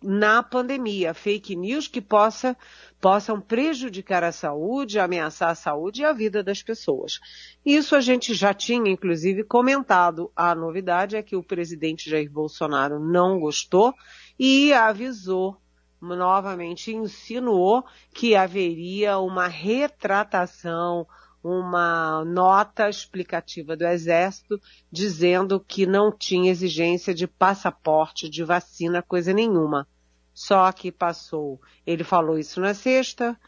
na 0.02 0.42
pandemia, 0.42 1.14
fake 1.14 1.54
news 1.54 1.86
que 1.86 2.00
possa, 2.00 2.56
possam 3.00 3.40
prejudicar 3.40 4.24
a 4.24 4.32
saúde, 4.32 4.98
ameaçar 4.98 5.50
a 5.50 5.54
saúde 5.54 6.02
e 6.02 6.04
a 6.04 6.12
vida 6.12 6.42
das 6.42 6.62
pessoas. 6.62 7.20
Isso 7.64 7.94
a 7.94 8.00
gente 8.00 8.34
já 8.34 8.52
tinha, 8.52 8.90
inclusive, 8.90 9.44
comentado. 9.44 10.30
A 10.34 10.54
novidade 10.54 11.16
é 11.16 11.22
que 11.22 11.36
o 11.36 11.42
presidente 11.42 12.10
Jair 12.10 12.30
Bolsonaro 12.30 12.98
não 12.98 13.38
gostou 13.38 13.94
e 14.38 14.72
avisou, 14.72 15.56
novamente 16.00 16.92
insinuou 16.92 17.84
que 18.12 18.34
haveria 18.34 19.18
uma 19.18 19.46
retratação, 19.46 21.06
uma 21.42 22.24
nota 22.24 22.88
explicativa 22.88 23.76
do 23.76 23.86
Exército 23.86 24.60
dizendo 24.90 25.58
que 25.58 25.86
não 25.86 26.10
tinha 26.16 26.50
exigência 26.50 27.12
de 27.12 27.26
passaporte, 27.26 28.28
de 28.28 28.44
vacina, 28.44 29.02
coisa 29.02 29.32
nenhuma. 29.32 29.86
Só 30.32 30.70
que 30.72 30.92
passou. 30.92 31.60
Ele 31.86 32.04
falou 32.04 32.38
isso 32.38 32.60
na 32.60 32.72
sexta, 32.72 33.38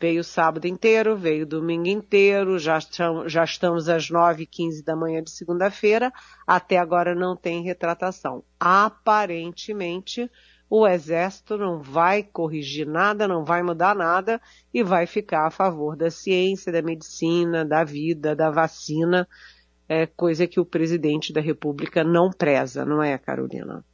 veio 0.00 0.24
sábado 0.24 0.66
inteiro, 0.66 1.16
veio 1.16 1.46
domingo 1.46 1.88
inteiro, 1.88 2.58
já, 2.58 2.78
já 3.26 3.44
estamos 3.44 3.88
às 3.88 4.10
9h15 4.10 4.82
da 4.84 4.96
manhã 4.96 5.22
de 5.22 5.30
segunda-feira, 5.30 6.12
até 6.46 6.78
agora 6.78 7.14
não 7.14 7.36
tem 7.36 7.62
retratação. 7.62 8.42
Aparentemente, 8.58 10.30
o 10.68 10.86
Exército 10.86 11.56
não 11.56 11.80
vai 11.80 12.22
corrigir 12.22 12.86
nada, 12.86 13.28
não 13.28 13.44
vai 13.44 13.62
mudar 13.62 13.94
nada 13.94 14.40
e 14.72 14.82
vai 14.82 15.06
ficar 15.06 15.46
a 15.46 15.50
favor 15.50 15.96
da 15.96 16.10
ciência, 16.10 16.72
da 16.72 16.82
medicina, 16.82 17.64
da 17.64 17.84
vida, 17.84 18.34
da 18.34 18.50
vacina, 18.50 19.28
é 19.88 20.06
coisa 20.06 20.46
que 20.46 20.58
o 20.58 20.64
presidente 20.64 21.32
da 21.32 21.40
República 21.40 22.02
não 22.02 22.30
preza, 22.30 22.84
não 22.84 23.02
é, 23.02 23.16
Carolina? 23.18 23.84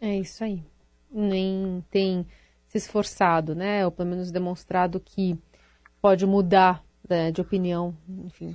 É 0.00 0.16
isso 0.16 0.44
aí. 0.44 0.62
Nem 1.10 1.84
tem 1.90 2.26
se 2.68 2.78
esforçado, 2.78 3.54
né? 3.54 3.84
Ou 3.84 3.90
pelo 3.90 4.10
menos 4.10 4.30
demonstrado 4.30 5.00
que 5.00 5.36
pode 6.00 6.24
mudar 6.24 6.84
né, 7.08 7.32
de 7.32 7.40
opinião, 7.40 7.96
enfim, 8.24 8.54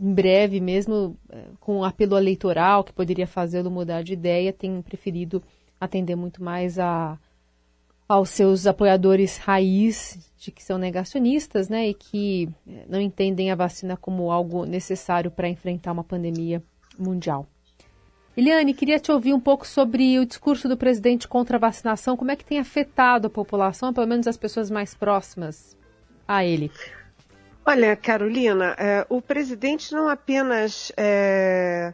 em 0.00 0.14
breve, 0.14 0.60
mesmo 0.60 1.16
é, 1.28 1.44
com 1.60 1.78
um 1.78 1.84
apelo 1.84 2.16
eleitoral 2.16 2.82
que 2.82 2.92
poderia 2.92 3.26
fazê-lo 3.26 3.70
mudar 3.70 4.02
de 4.02 4.12
ideia, 4.12 4.52
tem 4.52 4.82
preferido 4.82 5.42
atender 5.84 6.14
muito 6.14 6.42
mais 6.42 6.78
a, 6.78 7.18
aos 8.08 8.30
seus 8.30 8.68
apoiadores 8.68 9.36
raiz, 9.36 10.30
de 10.38 10.52
que 10.52 10.62
são 10.62 10.78
negacionistas, 10.78 11.68
né, 11.68 11.88
e 11.88 11.94
que 11.94 12.48
eh, 12.68 12.84
não 12.88 13.00
entendem 13.00 13.50
a 13.50 13.56
vacina 13.56 13.96
como 13.96 14.30
algo 14.30 14.64
necessário 14.64 15.30
para 15.30 15.48
enfrentar 15.48 15.90
uma 15.90 16.04
pandemia 16.04 16.62
mundial. 16.96 17.48
Eliane, 18.36 18.72
queria 18.72 18.98
te 18.98 19.10
ouvir 19.10 19.34
um 19.34 19.40
pouco 19.40 19.66
sobre 19.66 20.18
o 20.20 20.24
discurso 20.24 20.68
do 20.68 20.76
presidente 20.76 21.26
contra 21.26 21.56
a 21.56 21.60
vacinação, 21.60 22.16
como 22.16 22.30
é 22.30 22.36
que 22.36 22.44
tem 22.44 22.60
afetado 22.60 23.26
a 23.26 23.30
população, 23.30 23.92
pelo 23.92 24.06
menos 24.06 24.26
as 24.28 24.36
pessoas 24.36 24.70
mais 24.70 24.94
próximas 24.94 25.76
a 26.26 26.44
ele. 26.44 26.70
Olha, 27.66 27.96
Carolina, 27.96 28.76
é, 28.78 29.04
o 29.08 29.20
presidente 29.20 29.92
não 29.92 30.08
apenas, 30.08 30.92
é, 30.96 31.92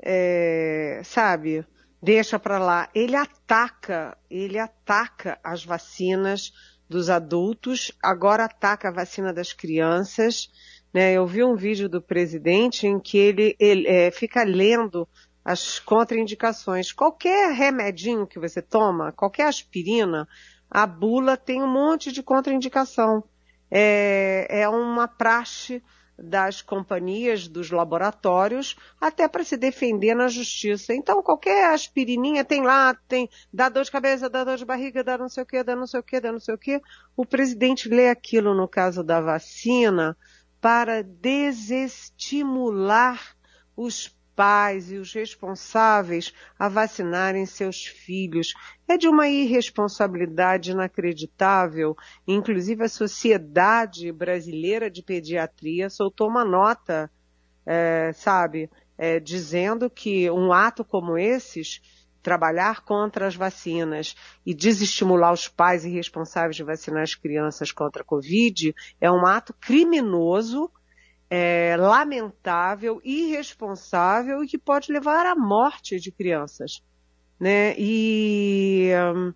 é, 0.00 1.00
sabe, 1.04 1.64
deixa 2.02 2.38
para 2.38 2.58
lá. 2.58 2.88
Ele 2.94 3.16
ataca, 3.16 4.16
ele 4.30 4.58
ataca 4.58 5.38
as 5.42 5.64
vacinas 5.64 6.52
dos 6.88 7.08
adultos, 7.08 7.92
agora 8.02 8.44
ataca 8.44 8.88
a 8.88 8.92
vacina 8.92 9.32
das 9.32 9.52
crianças. 9.52 10.50
Né? 10.92 11.12
Eu 11.12 11.26
vi 11.26 11.44
um 11.44 11.54
vídeo 11.54 11.88
do 11.88 12.02
presidente 12.02 12.86
em 12.86 12.98
que 12.98 13.16
ele, 13.16 13.56
ele 13.58 13.86
é, 13.86 14.10
fica 14.10 14.42
lendo 14.42 15.06
as 15.44 15.78
contraindicações. 15.78 16.92
Qualquer 16.92 17.52
remedinho 17.52 18.26
que 18.26 18.38
você 18.38 18.60
toma, 18.60 19.12
qualquer 19.12 19.46
aspirina, 19.46 20.28
a 20.70 20.86
bula 20.86 21.36
tem 21.36 21.62
um 21.62 21.72
monte 21.72 22.12
de 22.12 22.22
contraindicação. 22.22 23.24
É, 23.70 24.46
é 24.62 24.68
uma 24.68 25.06
praxe 25.06 25.82
das 26.22 26.60
companhias, 26.60 27.48
dos 27.48 27.70
laboratórios, 27.70 28.76
até 29.00 29.26
para 29.26 29.42
se 29.42 29.56
defender 29.56 30.14
na 30.14 30.28
justiça. 30.28 30.94
Então, 30.94 31.22
qualquer 31.22 31.72
aspirininha 31.72 32.44
tem 32.44 32.62
lá, 32.62 32.94
tem, 33.08 33.28
dá 33.52 33.68
dor 33.68 33.84
de 33.84 33.90
cabeça, 33.90 34.28
dá 34.28 34.44
dor 34.44 34.56
de 34.56 34.64
barriga, 34.64 35.02
dá 35.02 35.16
não 35.16 35.28
sei 35.28 35.42
o 35.42 35.46
que, 35.46 35.62
dá 35.62 35.74
não 35.74 35.86
sei 35.86 36.00
o 36.00 36.02
que, 36.02 36.20
dá 36.20 36.30
não 36.30 36.40
sei 36.40 36.54
o 36.54 36.58
que. 36.58 36.80
O 37.16 37.24
presidente 37.24 37.88
lê 37.88 38.10
aquilo 38.10 38.54
no 38.54 38.68
caso 38.68 39.02
da 39.02 39.20
vacina 39.20 40.16
para 40.60 41.02
desestimular 41.02 43.34
os 43.74 44.14
pais 44.40 44.90
e 44.90 44.96
os 44.96 45.12
responsáveis 45.12 46.32
a 46.58 46.66
vacinarem 46.66 47.44
seus 47.44 47.84
filhos. 47.84 48.54
É 48.88 48.96
de 48.96 49.06
uma 49.06 49.28
irresponsabilidade 49.28 50.70
inacreditável. 50.70 51.94
Inclusive, 52.26 52.84
a 52.84 52.88
Sociedade 52.88 54.10
Brasileira 54.10 54.90
de 54.90 55.02
Pediatria 55.02 55.90
soltou 55.90 56.26
uma 56.26 56.42
nota, 56.42 57.10
é, 57.66 58.12
sabe, 58.14 58.70
é, 58.96 59.20
dizendo 59.20 59.90
que 59.90 60.30
um 60.30 60.54
ato 60.54 60.86
como 60.86 61.18
esses 61.18 61.82
trabalhar 62.22 62.80
contra 62.80 63.26
as 63.26 63.36
vacinas 63.36 64.14
e 64.46 64.54
desestimular 64.54 65.34
os 65.34 65.48
pais 65.48 65.84
irresponsáveis 65.84 66.56
de 66.56 66.64
vacinar 66.64 67.02
as 67.02 67.14
crianças 67.14 67.72
contra 67.72 68.00
a 68.00 68.06
Covid 68.06 68.74
é 68.98 69.12
um 69.12 69.26
ato 69.26 69.52
criminoso 69.60 70.70
é, 71.30 71.76
lamentável, 71.78 73.00
irresponsável 73.04 74.42
e 74.42 74.48
que 74.48 74.58
pode 74.58 74.92
levar 74.92 75.24
à 75.24 75.36
morte 75.36 76.00
de 76.00 76.10
crianças. 76.10 76.82
Né? 77.38 77.74
E 77.78 78.90
um, 79.14 79.32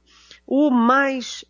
o 0.46 0.70
mais 0.70 1.44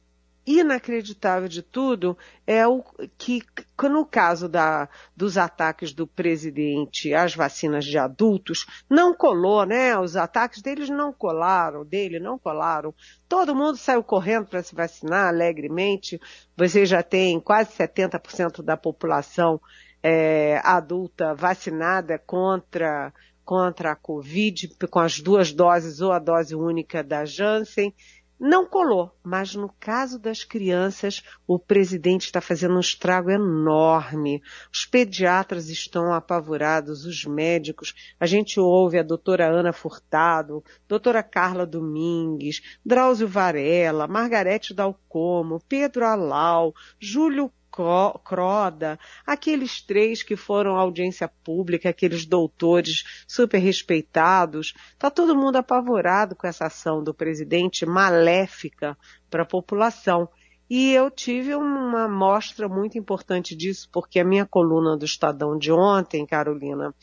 inacreditável 0.46 1.48
de 1.48 1.62
tudo 1.62 2.16
é 2.46 2.66
o 2.66 2.84
que, 3.16 3.40
no 3.82 4.04
caso 4.04 4.48
da, 4.48 4.88
dos 5.16 5.38
ataques 5.38 5.92
do 5.92 6.06
presidente 6.06 7.14
às 7.14 7.34
vacinas 7.34 7.84
de 7.84 7.96
adultos, 7.96 8.66
não 8.88 9.14
colou, 9.14 9.64
né? 9.64 9.98
Os 9.98 10.16
ataques 10.16 10.60
deles 10.60 10.90
não 10.90 11.12
colaram, 11.12 11.84
dele 11.84 12.20
não 12.20 12.38
colaram. 12.38 12.94
Todo 13.26 13.54
mundo 13.54 13.78
saiu 13.78 14.04
correndo 14.04 14.46
para 14.46 14.62
se 14.62 14.74
vacinar 14.74 15.28
alegremente. 15.28 16.20
Você 16.56 16.84
já 16.84 17.02
tem 17.02 17.40
quase 17.40 17.72
70% 17.72 18.62
da 18.62 18.76
população 18.76 19.58
é, 20.06 20.60
adulta 20.62 21.34
vacinada 21.34 22.18
contra 22.18 23.10
contra 23.42 23.92
a 23.92 23.96
Covid, 23.96 24.74
com 24.90 24.98
as 24.98 25.20
duas 25.20 25.52
doses 25.52 26.00
ou 26.00 26.12
a 26.12 26.18
dose 26.18 26.54
única 26.54 27.04
da 27.04 27.26
Janssen 27.26 27.94
não 28.38 28.66
colou, 28.66 29.12
mas 29.22 29.54
no 29.54 29.72
caso 29.78 30.18
das 30.18 30.42
crianças, 30.44 31.22
o 31.46 31.58
presidente 31.58 32.26
está 32.26 32.40
fazendo 32.40 32.74
um 32.74 32.80
estrago 32.80 33.30
enorme. 33.30 34.42
Os 34.72 34.84
pediatras 34.84 35.68
estão 35.68 36.12
apavorados, 36.12 37.04
os 37.06 37.24
médicos. 37.24 37.94
A 38.18 38.26
gente 38.26 38.58
ouve 38.58 38.98
a 38.98 39.02
doutora 39.02 39.46
Ana 39.46 39.72
Furtado, 39.72 40.64
doutora 40.88 41.22
Carla 41.22 41.64
Domingues, 41.64 42.60
Drauzio 42.84 43.28
Varela, 43.28 44.08
Margarete 44.08 44.74
Dalcomo, 44.74 45.62
Pedro 45.68 46.04
Alau, 46.04 46.74
Júlio 46.98 47.52
Croda, 48.22 49.00
aqueles 49.26 49.82
três 49.82 50.22
que 50.22 50.36
foram 50.36 50.76
audiência 50.76 51.26
pública, 51.26 51.88
aqueles 51.88 52.24
doutores 52.24 53.24
super 53.26 53.58
respeitados, 53.58 54.74
está 54.92 55.10
todo 55.10 55.34
mundo 55.34 55.56
apavorado 55.56 56.36
com 56.36 56.46
essa 56.46 56.66
ação 56.66 57.02
do 57.02 57.12
presidente 57.12 57.84
maléfica 57.84 58.96
para 59.28 59.42
a 59.42 59.46
população. 59.46 60.28
E 60.70 60.92
eu 60.92 61.10
tive 61.10 61.54
uma 61.56 62.08
mostra 62.08 62.68
muito 62.68 62.96
importante 62.96 63.56
disso, 63.56 63.88
porque 63.92 64.20
a 64.20 64.24
minha 64.24 64.46
coluna 64.46 64.96
do 64.96 65.04
Estadão 65.04 65.58
de 65.58 65.72
ontem, 65.72 66.24
Carolina, 66.24 66.94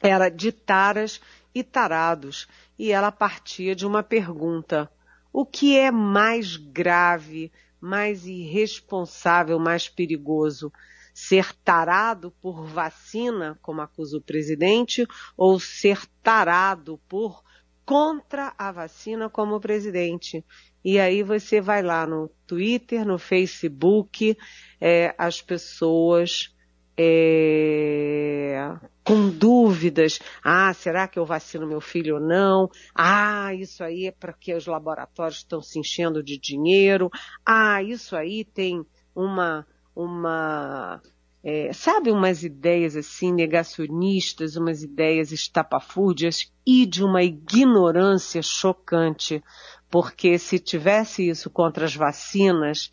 era 0.00 0.30
de 0.30 0.50
taras 0.52 1.20
e 1.54 1.62
tarados, 1.62 2.48
e 2.78 2.90
ela 2.90 3.12
partia 3.12 3.76
de 3.76 3.86
uma 3.86 4.02
pergunta: 4.02 4.90
o 5.30 5.44
que 5.44 5.76
é 5.76 5.90
mais 5.90 6.56
grave 6.56 7.52
mais 7.82 8.26
irresponsável, 8.26 9.58
mais 9.58 9.88
perigoso? 9.88 10.72
Ser 11.12 11.52
tarado 11.64 12.30
por 12.40 12.64
vacina, 12.64 13.58
como 13.60 13.80
acusa 13.80 14.16
o 14.16 14.22
presidente, 14.22 15.04
ou 15.36 15.58
ser 15.58 16.06
tarado 16.22 17.00
por 17.08 17.42
contra 17.84 18.54
a 18.56 18.70
vacina 18.70 19.28
como 19.28 19.60
presidente? 19.60 20.44
E 20.84 21.00
aí 21.00 21.24
você 21.24 21.60
vai 21.60 21.82
lá 21.82 22.06
no 22.06 22.30
Twitter, 22.46 23.04
no 23.04 23.18
Facebook, 23.18 24.38
é, 24.80 25.12
as 25.18 25.42
pessoas 25.42 26.54
é, 26.96 28.74
com 29.04 29.28
dúvidas. 29.28 30.18
Ah, 30.42 30.72
será 30.74 31.08
que 31.08 31.18
eu 31.18 31.26
vacino 31.26 31.66
meu 31.66 31.80
filho 31.80 32.16
ou 32.16 32.20
não? 32.20 32.68
Ah, 32.94 33.54
isso 33.54 33.82
aí 33.82 34.06
é 34.06 34.12
porque 34.12 34.54
os 34.54 34.66
laboratórios 34.66 35.38
estão 35.38 35.60
se 35.60 35.78
enchendo 35.78 36.22
de 36.22 36.38
dinheiro. 36.38 37.10
Ah, 37.44 37.82
isso 37.82 38.16
aí 38.16 38.44
tem 38.44 38.84
uma, 39.14 39.66
uma, 39.94 41.00
é, 41.42 41.72
sabe, 41.72 42.10
umas 42.10 42.42
ideias 42.42 42.96
assim 42.96 43.32
negacionistas, 43.32 44.56
umas 44.56 44.82
ideias 44.82 45.32
estapafúrdias 45.32 46.52
e 46.66 46.86
de 46.86 47.04
uma 47.04 47.22
ignorância 47.22 48.42
chocante. 48.42 49.42
Porque 49.90 50.38
se 50.38 50.58
tivesse 50.58 51.28
isso 51.28 51.50
contra 51.50 51.84
as 51.84 51.94
vacinas, 51.94 52.90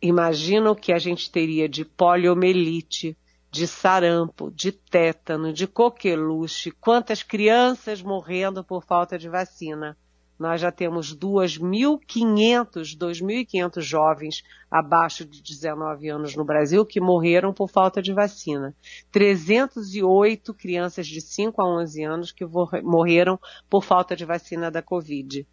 Imagina 0.00 0.70
o 0.70 0.76
que 0.76 0.92
a 0.92 0.98
gente 0.98 1.30
teria 1.30 1.68
de 1.68 1.84
poliomielite, 1.84 3.16
de 3.58 3.66
sarampo, 3.66 4.52
de 4.52 4.70
tétano, 4.70 5.52
de 5.52 5.66
coqueluche, 5.66 6.70
quantas 6.70 7.24
crianças 7.24 8.00
morrendo 8.00 8.62
por 8.62 8.84
falta 8.84 9.18
de 9.18 9.28
vacina. 9.28 9.96
Nós 10.38 10.60
já 10.60 10.70
temos 10.70 11.12
2.500, 11.12 12.96
2.500 12.96 13.80
jovens 13.80 14.44
abaixo 14.70 15.24
de 15.24 15.42
19 15.42 16.08
anos 16.08 16.36
no 16.36 16.44
Brasil 16.44 16.86
que 16.86 17.00
morreram 17.00 17.52
por 17.52 17.68
falta 17.68 18.00
de 18.00 18.12
vacina. 18.12 18.72
308 19.10 20.54
crianças 20.54 21.08
de 21.08 21.20
5 21.20 21.60
a 21.60 21.68
11 21.80 22.04
anos 22.04 22.30
que 22.30 22.46
morreram 22.84 23.40
por 23.68 23.82
falta 23.82 24.14
de 24.14 24.24
vacina 24.24 24.70
da 24.70 24.82
Covid. 24.82 25.44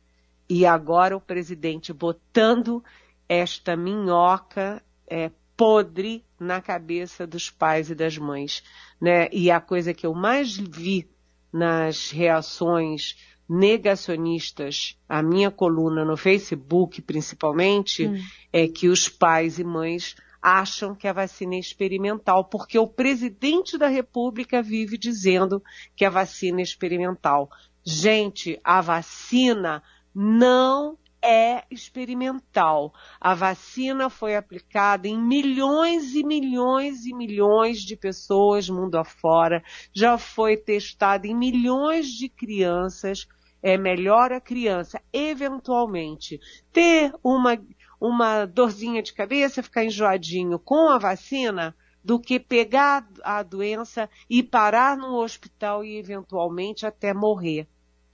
E 0.48 0.64
agora 0.64 1.18
o 1.18 1.22
presidente 1.22 1.92
botando 1.92 2.84
esta 3.28 3.76
minhoca 3.76 4.84
é, 5.08 5.32
podre 5.56 6.24
na 6.40 6.62
cabeça 6.62 7.26
dos 7.26 7.50
pais 7.50 7.90
e 7.90 7.96
das 7.96 8.18
mães. 8.18 8.64
Né? 9.02 9.30
E 9.32 9.50
a 9.50 9.60
coisa 9.60 9.94
que 9.94 10.06
eu 10.06 10.14
mais 10.14 10.56
vi 10.56 11.10
nas 11.52 12.12
reações 12.12 13.16
negacionistas, 13.48 15.00
a 15.08 15.22
minha 15.22 15.52
coluna 15.52 16.04
no 16.04 16.18
Facebook 16.18 17.02
principalmente, 17.02 18.08
hum. 18.08 18.18
é 18.52 18.68
que 18.68 18.88
os 18.88 19.08
pais 19.08 19.60
e 19.60 19.64
mães 19.64 20.16
acham 20.42 20.94
que 20.94 21.08
a 21.08 21.14
vacina 21.14 21.56
é 21.56 21.60
experimental, 21.60 22.46
porque 22.46 22.78
o 22.78 22.88
presidente 22.88 23.78
da 23.78 23.88
República 23.88 24.62
vive 24.62 24.98
dizendo 24.98 25.62
que 25.96 26.06
a 26.06 26.10
vacina 26.10 26.60
é 26.60 26.64
experimental. 26.64 27.50
Gente, 27.84 28.60
a 28.64 28.80
vacina 28.80 29.82
não 30.14 30.98
é 31.26 31.64
experimental. 31.72 32.94
A 33.20 33.34
vacina 33.34 34.10
foi 34.10 34.36
aplicada 34.36 35.08
em 35.08 35.20
milhões 35.20 36.14
e 36.14 36.24
milhões 36.24 37.06
e 37.06 37.14
milhões 37.14 37.82
de 37.82 37.96
pessoas 37.96 38.70
mundo 38.70 38.96
afora, 38.96 39.64
já 39.92 40.18
foi 40.18 40.56
testada 40.56 41.26
em 41.26 41.36
milhões 41.36 42.08
de 42.08 42.30
crianças. 42.30 43.28
É 43.64 43.78
melhor 43.78 44.32
a 44.32 44.40
criança, 44.40 45.02
eventualmente, 45.12 46.40
ter 46.72 47.12
uma, 47.24 47.58
uma 48.00 48.46
dorzinha 48.46 49.02
de 49.02 49.12
cabeça, 49.12 49.64
ficar 49.64 49.84
enjoadinho 49.84 50.60
com 50.60 50.90
a 50.90 51.00
vacina, 51.00 51.76
do 52.04 52.20
que 52.20 52.40
pegar 52.40 53.04
a 53.24 53.42
doença 53.42 54.08
e 54.30 54.44
parar 54.44 54.96
no 54.96 55.16
hospital 55.16 55.84
e 55.84 55.98
eventualmente 55.98 56.86
até 56.86 57.12
morrer. 57.16 57.68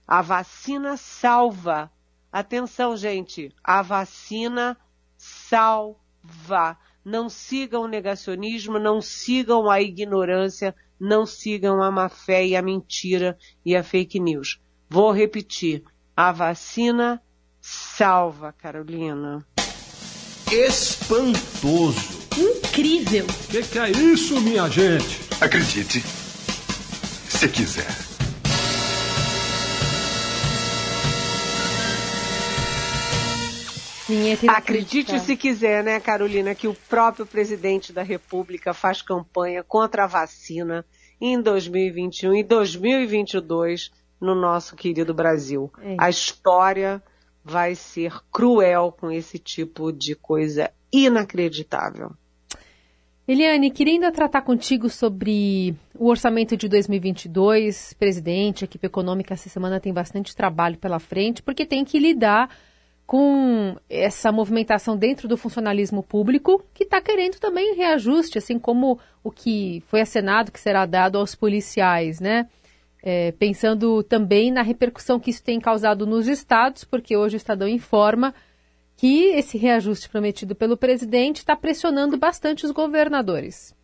A 0.08 0.22
vacina 0.22 0.96
salva 0.96 1.92
Atenção, 2.32 2.96
gente, 2.96 3.54
a 3.62 3.82
vacina 3.82 4.74
salva. 5.18 6.78
Não 7.04 7.28
sigam 7.28 7.82
o 7.82 7.88
negacionismo, 7.88 8.78
não 8.78 9.02
sigam 9.02 9.68
a 9.68 9.82
ignorância, 9.82 10.74
não 10.98 11.26
sigam 11.26 11.82
a 11.82 11.90
má 11.90 12.08
fé 12.08 12.46
e 12.46 12.56
a 12.56 12.62
mentira 12.62 13.36
e 13.66 13.76
a 13.76 13.84
fake 13.84 14.18
news. 14.18 14.60
Vou 14.88 15.12
repetir: 15.12 15.84
a 16.16 16.32
vacina 16.32 17.20
salva, 17.60 18.52
Carolina. 18.52 19.46
Espantoso. 20.50 22.22
Incrível. 22.38 23.26
O 23.26 23.48
que, 23.48 23.62
que 23.62 23.78
é 23.78 23.90
isso, 23.90 24.40
minha 24.40 24.68
gente? 24.68 25.20
Acredite, 25.40 26.00
se 27.28 27.48
quiser. 27.48 28.11
Acredite 34.48 35.18
se 35.20 35.36
quiser, 35.36 35.82
né, 35.82 36.00
Carolina, 36.00 36.54
que 36.54 36.68
o 36.68 36.74
próprio 36.74 37.26
presidente 37.26 37.92
da 37.92 38.02
República 38.02 38.74
faz 38.74 39.02
campanha 39.02 39.62
contra 39.62 40.04
a 40.04 40.06
vacina 40.06 40.84
em 41.20 41.40
2021 41.40 42.34
e 42.34 42.42
2022 42.42 43.90
no 44.20 44.34
nosso 44.34 44.76
querido 44.76 45.12
Brasil. 45.12 45.70
É. 45.80 45.96
A 45.98 46.08
história 46.10 47.02
vai 47.44 47.74
ser 47.74 48.12
cruel 48.30 48.92
com 48.92 49.10
esse 49.10 49.38
tipo 49.38 49.92
de 49.92 50.14
coisa 50.14 50.70
inacreditável. 50.92 52.12
Eliane, 53.26 53.70
queria 53.70 53.94
ainda 53.94 54.10
tratar 54.10 54.42
contigo 54.42 54.88
sobre 54.88 55.76
o 55.96 56.08
orçamento 56.08 56.56
de 56.56 56.68
2022. 56.68 57.94
Presidente, 57.94 58.64
a 58.64 58.66
equipe 58.66 58.86
econômica 58.86 59.34
essa 59.34 59.48
semana 59.48 59.80
tem 59.80 59.92
bastante 59.92 60.34
trabalho 60.34 60.76
pela 60.76 60.98
frente, 60.98 61.40
porque 61.42 61.64
tem 61.64 61.84
que 61.84 61.98
lidar 62.00 62.50
com 63.12 63.76
essa 63.90 64.32
movimentação 64.32 64.96
dentro 64.96 65.28
do 65.28 65.36
funcionalismo 65.36 66.02
público, 66.02 66.64
que 66.72 66.84
está 66.84 66.98
querendo 66.98 67.38
também 67.38 67.74
reajuste, 67.74 68.38
assim 68.38 68.58
como 68.58 68.98
o 69.22 69.30
que 69.30 69.82
foi 69.86 70.00
acenado 70.00 70.50
que 70.50 70.58
será 70.58 70.86
dado 70.86 71.18
aos 71.18 71.34
policiais, 71.34 72.20
né? 72.20 72.48
É, 73.02 73.30
pensando 73.32 74.02
também 74.02 74.50
na 74.50 74.62
repercussão 74.62 75.20
que 75.20 75.28
isso 75.28 75.44
tem 75.44 75.60
causado 75.60 76.06
nos 76.06 76.26
estados, 76.26 76.84
porque 76.84 77.14
hoje 77.14 77.36
o 77.36 77.36
Estadão 77.36 77.68
informa 77.68 78.34
que 78.96 79.24
esse 79.24 79.58
reajuste 79.58 80.08
prometido 80.08 80.54
pelo 80.54 80.74
presidente 80.74 81.40
está 81.40 81.54
pressionando 81.54 82.16
bastante 82.16 82.64
os 82.64 82.70
governadores. 82.70 83.74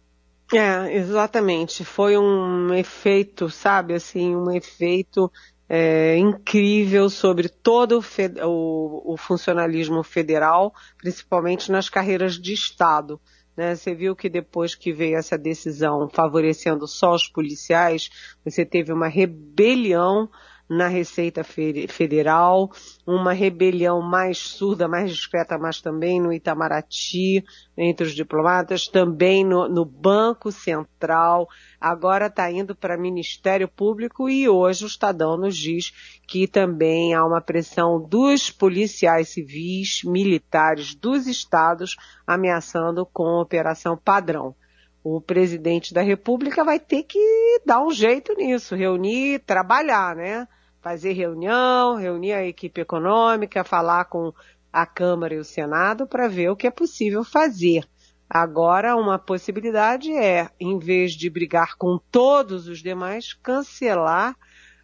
É, 0.54 0.96
exatamente. 0.96 1.84
Foi 1.84 2.16
um 2.16 2.72
efeito, 2.72 3.50
sabe, 3.50 3.92
assim, 3.92 4.34
um 4.34 4.50
efeito 4.50 5.30
é, 5.68 6.16
incrível 6.16 7.10
sobre 7.10 7.48
todo 7.48 8.00
o, 8.00 8.46
o, 8.46 9.12
o, 9.12 9.16
funcionalismo 9.16 10.02
federal, 10.02 10.72
principalmente 10.96 11.70
nas 11.70 11.90
carreiras 11.90 12.38
de 12.38 12.54
Estado. 12.54 13.20
Né? 13.56 13.74
Você 13.74 13.94
viu 13.94 14.16
que 14.16 14.30
depois 14.30 14.74
que 14.74 14.92
veio 14.92 15.18
essa 15.18 15.36
decisão 15.36 16.08
favorecendo 16.08 16.86
só 16.86 17.12
os 17.12 17.28
policiais, 17.28 18.08
você 18.44 18.64
teve 18.64 18.92
uma 18.92 19.08
rebelião 19.08 20.30
na 20.68 20.86
Receita 20.86 21.42
Federal, 21.42 22.70
uma 23.06 23.32
rebelião 23.32 24.02
mais 24.02 24.38
surda, 24.38 24.86
mais 24.86 25.10
discreta, 25.10 25.56
mas 25.56 25.80
também 25.80 26.20
no 26.20 26.32
Itamaraty, 26.32 27.42
entre 27.76 28.06
os 28.06 28.14
diplomatas, 28.14 28.86
também 28.86 29.44
no, 29.44 29.66
no 29.68 29.84
Banco 29.84 30.52
Central, 30.52 31.48
agora 31.80 32.26
está 32.26 32.50
indo 32.50 32.76
para 32.76 32.98
Ministério 32.98 33.66
Público 33.66 34.28
e 34.28 34.46
hoje 34.48 34.84
o 34.84 34.86
Estadão 34.86 35.38
nos 35.38 35.56
diz 35.56 35.92
que 36.26 36.46
também 36.46 37.14
há 37.14 37.24
uma 37.24 37.40
pressão 37.40 37.98
dos 37.98 38.50
policiais 38.50 39.30
civis, 39.30 40.02
militares 40.04 40.94
dos 40.94 41.26
estados, 41.26 41.96
ameaçando 42.26 43.06
com 43.06 43.40
Operação 43.40 43.96
Padrão 43.96 44.54
o 45.02 45.20
presidente 45.20 45.94
da 45.94 46.02
República 46.02 46.64
vai 46.64 46.78
ter 46.78 47.04
que 47.04 47.18
dar 47.64 47.82
um 47.82 47.90
jeito 47.90 48.34
nisso, 48.34 48.74
reunir, 48.74 49.38
trabalhar, 49.40 50.14
né? 50.14 50.46
Fazer 50.80 51.12
reunião, 51.12 51.96
reunir 51.96 52.32
a 52.32 52.46
equipe 52.46 52.80
econômica, 52.80 53.64
falar 53.64 54.06
com 54.06 54.32
a 54.72 54.86
Câmara 54.86 55.34
e 55.34 55.38
o 55.38 55.44
Senado 55.44 56.06
para 56.06 56.28
ver 56.28 56.50
o 56.50 56.56
que 56.56 56.66
é 56.66 56.70
possível 56.70 57.24
fazer. 57.24 57.84
Agora, 58.28 58.94
uma 58.94 59.18
possibilidade 59.18 60.12
é, 60.12 60.50
em 60.60 60.78
vez 60.78 61.12
de 61.12 61.30
brigar 61.30 61.76
com 61.76 61.98
todos 62.10 62.68
os 62.68 62.82
demais, 62.82 63.32
cancelar 63.32 64.36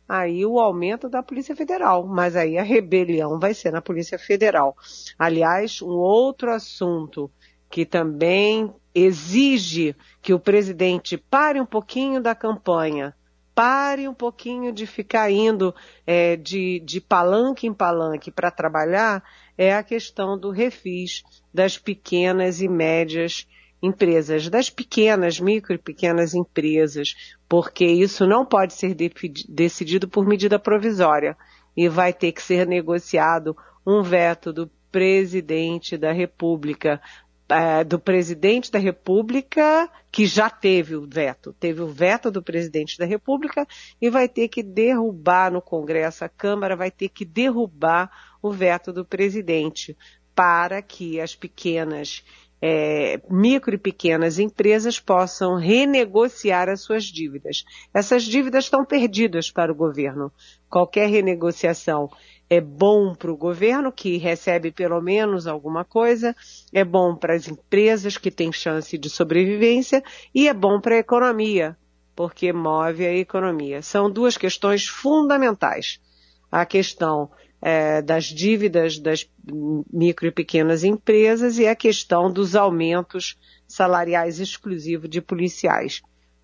aí 0.08 0.46
o 0.46 0.58
aumento 0.58 1.08
da 1.08 1.22
Polícia 1.22 1.54
Federal. 1.54 2.06
Mas 2.06 2.36
aí 2.36 2.56
a 2.56 2.62
rebelião 2.62 3.38
vai 3.38 3.52
ser 3.52 3.70
na 3.70 3.82
Polícia 3.82 4.18
Federal. 4.18 4.74
Aliás, 5.18 5.82
um 5.82 5.90
outro 5.90 6.50
assunto 6.50 7.30
que 7.70 7.84
também 7.84 8.72
exige 8.94 9.94
que 10.22 10.32
o 10.32 10.40
presidente 10.40 11.18
pare 11.18 11.60
um 11.60 11.66
pouquinho 11.66 12.22
da 12.22 12.34
campanha 12.34 13.14
pare 13.54 14.08
um 14.08 14.14
pouquinho 14.14 14.72
de 14.72 14.86
ficar 14.86 15.30
indo 15.30 15.74
é, 16.06 16.36
de, 16.36 16.80
de 16.80 17.00
palanque 17.00 17.66
em 17.66 17.72
palanque 17.72 18.30
para 18.30 18.50
trabalhar, 18.50 19.22
é 19.56 19.74
a 19.74 19.82
questão 19.82 20.38
do 20.38 20.50
refis 20.50 21.22
das 21.52 21.78
pequenas 21.78 22.60
e 22.60 22.68
médias 22.68 23.46
empresas, 23.80 24.48
das 24.48 24.70
pequenas, 24.70 25.38
micro 25.38 25.74
e 25.74 25.78
pequenas 25.78 26.34
empresas, 26.34 27.14
porque 27.48 27.84
isso 27.84 28.26
não 28.26 28.44
pode 28.44 28.72
ser 28.72 28.94
de, 28.94 29.12
decidido 29.48 30.08
por 30.08 30.26
medida 30.26 30.58
provisória 30.58 31.36
e 31.76 31.88
vai 31.88 32.12
ter 32.12 32.32
que 32.32 32.42
ser 32.42 32.66
negociado 32.66 33.56
um 33.86 34.02
veto 34.02 34.52
do 34.52 34.70
presidente 34.90 35.98
da 35.98 36.12
República 36.12 37.00
é, 37.48 37.84
do 37.84 37.98
presidente 37.98 38.70
da 38.70 38.78
República, 38.78 39.90
que 40.10 40.26
já 40.26 40.48
teve 40.48 40.96
o 40.96 41.06
veto, 41.06 41.52
teve 41.52 41.82
o 41.82 41.86
veto 41.86 42.30
do 42.30 42.42
presidente 42.42 42.96
da 42.98 43.04
República 43.04 43.66
e 44.00 44.08
vai 44.08 44.28
ter 44.28 44.48
que 44.48 44.62
derrubar 44.62 45.52
no 45.52 45.60
Congresso, 45.60 46.24
a 46.24 46.28
Câmara 46.28 46.74
vai 46.76 46.90
ter 46.90 47.08
que 47.08 47.24
derrubar 47.24 48.10
o 48.42 48.50
veto 48.50 48.92
do 48.92 49.04
presidente 49.04 49.96
para 50.34 50.80
que 50.82 51.20
as 51.20 51.34
pequenas, 51.34 52.24
é, 52.60 53.20
micro 53.28 53.74
e 53.74 53.78
pequenas 53.78 54.38
empresas 54.38 54.98
possam 54.98 55.56
renegociar 55.56 56.68
as 56.68 56.80
suas 56.80 57.04
dívidas. 57.04 57.64
Essas 57.92 58.24
dívidas 58.24 58.64
estão 58.64 58.84
perdidas 58.84 59.50
para 59.50 59.70
o 59.70 59.76
governo. 59.76 60.32
Qualquer 60.68 61.08
renegociação 61.08 62.10
é 62.48 62.60
bom 62.60 63.14
para 63.14 63.32
o 63.32 63.36
governo, 63.36 63.90
que 63.90 64.16
recebe 64.16 64.70
pelo 64.70 65.00
menos 65.00 65.46
alguma 65.46 65.84
coisa, 65.84 66.34
é 66.72 66.84
bom 66.84 67.16
para 67.16 67.34
as 67.34 67.48
empresas 67.48 68.16
que 68.16 68.30
têm 68.30 68.52
chance 68.52 68.96
de 68.98 69.08
sobrevivência 69.08 70.02
e 70.34 70.48
é 70.48 70.54
bom 70.54 70.80
para 70.80 70.96
a 70.96 70.98
economia, 70.98 71.76
porque 72.14 72.52
move 72.52 73.04
a 73.04 73.14
economia. 73.14 73.82
São 73.82 74.10
duas 74.10 74.36
questões 74.36 74.86
fundamentais. 74.86 76.00
A 76.50 76.64
questão 76.64 77.30
é, 77.60 78.02
das 78.02 78.26
dívidas 78.26 78.98
das 78.98 79.26
micro 79.90 80.28
e 80.28 80.30
pequenas 80.30 80.84
empresas 80.84 81.58
e 81.58 81.66
a 81.66 81.74
questão 81.74 82.30
dos 82.30 82.54
aumentos 82.54 83.38
salariais 83.66 84.38
exclusivos 84.38 85.08
de 85.08 85.22
policiais. 85.22 86.02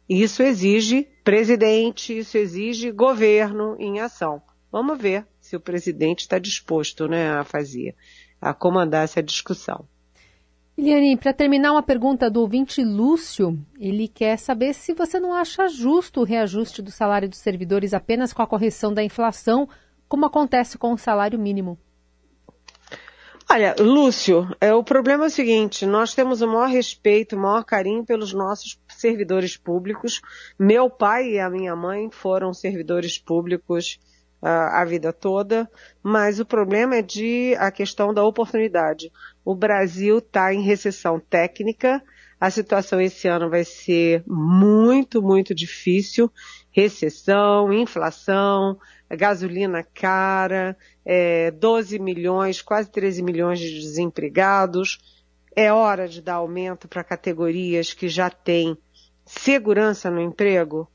Isso 0.08 0.42
exige 0.42 1.06
presidente, 1.22 2.16
isso 2.16 2.38
exige 2.38 2.90
governo 2.90 3.76
em 3.78 4.00
ação. 4.00 4.42
Vamos 4.72 4.98
ver 4.98 5.26
se 5.50 5.56
o 5.56 5.60
presidente 5.60 6.20
está 6.20 6.38
disposto 6.38 7.08
né, 7.08 7.28
a 7.28 7.42
fazer, 7.42 7.96
a 8.40 8.54
comandar 8.54 9.02
essa 9.02 9.20
discussão. 9.20 9.84
Eliane, 10.78 11.16
para 11.16 11.32
terminar, 11.32 11.72
uma 11.72 11.82
pergunta 11.82 12.30
do 12.30 12.40
ouvinte 12.40 12.84
Lúcio. 12.84 13.58
Ele 13.76 14.06
quer 14.06 14.38
saber 14.38 14.72
se 14.74 14.94
você 14.94 15.18
não 15.18 15.34
acha 15.34 15.66
justo 15.66 16.20
o 16.20 16.24
reajuste 16.24 16.80
do 16.80 16.92
salário 16.92 17.28
dos 17.28 17.40
servidores 17.40 17.92
apenas 17.92 18.32
com 18.32 18.42
a 18.42 18.46
correção 18.46 18.94
da 18.94 19.02
inflação, 19.02 19.68
como 20.08 20.24
acontece 20.24 20.78
com 20.78 20.92
o 20.92 20.98
salário 20.98 21.36
mínimo. 21.36 21.76
Olha, 23.50 23.74
Lúcio, 23.80 24.48
é, 24.60 24.72
o 24.72 24.84
problema 24.84 25.24
é 25.24 25.26
o 25.26 25.30
seguinte: 25.30 25.84
nós 25.84 26.14
temos 26.14 26.40
o 26.42 26.46
maior 26.46 26.68
respeito, 26.68 27.34
o 27.34 27.40
maior 27.40 27.64
carinho 27.64 28.04
pelos 28.04 28.32
nossos 28.32 28.80
servidores 28.88 29.56
públicos. 29.56 30.22
Meu 30.56 30.88
pai 30.88 31.32
e 31.32 31.40
a 31.40 31.50
minha 31.50 31.74
mãe 31.74 32.08
foram 32.08 32.54
servidores 32.54 33.18
públicos 33.18 33.98
a 34.42 34.84
vida 34.84 35.12
toda, 35.12 35.70
mas 36.02 36.40
o 36.40 36.46
problema 36.46 36.96
é 36.96 37.02
de 37.02 37.54
a 37.58 37.70
questão 37.70 38.14
da 38.14 38.24
oportunidade. 38.24 39.12
O 39.44 39.54
Brasil 39.54 40.18
está 40.18 40.54
em 40.54 40.62
recessão 40.62 41.20
técnica, 41.20 42.02
a 42.40 42.50
situação 42.50 42.98
esse 42.98 43.28
ano 43.28 43.50
vai 43.50 43.64
ser 43.64 44.24
muito, 44.26 45.20
muito 45.20 45.54
difícil. 45.54 46.32
Recessão, 46.70 47.70
inflação, 47.70 48.78
gasolina 49.10 49.82
cara, 49.82 50.74
é, 51.04 51.50
12 51.50 51.98
milhões, 51.98 52.62
quase 52.62 52.90
13 52.90 53.22
milhões 53.22 53.58
de 53.58 53.78
desempregados. 53.78 54.98
É 55.54 55.70
hora 55.70 56.08
de 56.08 56.22
dar 56.22 56.36
aumento 56.36 56.88
para 56.88 57.04
categorias 57.04 57.92
que 57.92 58.08
já 58.08 58.30
têm 58.30 58.78
segurança 59.26 60.10
no 60.10 60.20
emprego, 60.20 60.90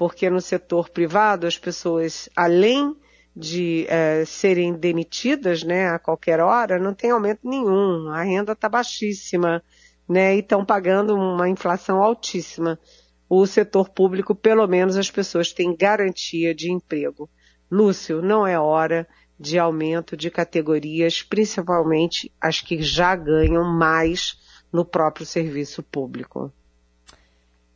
porque 0.00 0.30
no 0.30 0.40
setor 0.40 0.88
privado 0.88 1.46
as 1.46 1.58
pessoas, 1.58 2.26
além 2.34 2.96
de 3.36 3.84
é, 3.86 4.24
serem 4.24 4.72
demitidas 4.72 5.62
né, 5.62 5.90
a 5.90 5.98
qualquer 5.98 6.40
hora, 6.40 6.78
não 6.78 6.94
tem 6.94 7.10
aumento 7.10 7.40
nenhum, 7.44 8.08
a 8.08 8.22
renda 8.22 8.52
está 8.52 8.66
baixíssima 8.66 9.62
né, 10.08 10.34
e 10.34 10.38
estão 10.38 10.64
pagando 10.64 11.14
uma 11.14 11.50
inflação 11.50 12.02
altíssima. 12.02 12.80
O 13.28 13.46
setor 13.46 13.90
público, 13.90 14.34
pelo 14.34 14.66
menos, 14.66 14.96
as 14.96 15.10
pessoas 15.10 15.52
têm 15.52 15.76
garantia 15.76 16.54
de 16.54 16.72
emprego. 16.72 17.28
Lúcio, 17.70 18.22
não 18.22 18.46
é 18.46 18.58
hora 18.58 19.06
de 19.38 19.58
aumento 19.58 20.16
de 20.16 20.30
categorias, 20.30 21.22
principalmente 21.22 22.32
as 22.40 22.62
que 22.62 22.80
já 22.80 23.14
ganham 23.14 23.64
mais 23.64 24.38
no 24.72 24.82
próprio 24.82 25.26
serviço 25.26 25.82
público. 25.82 26.50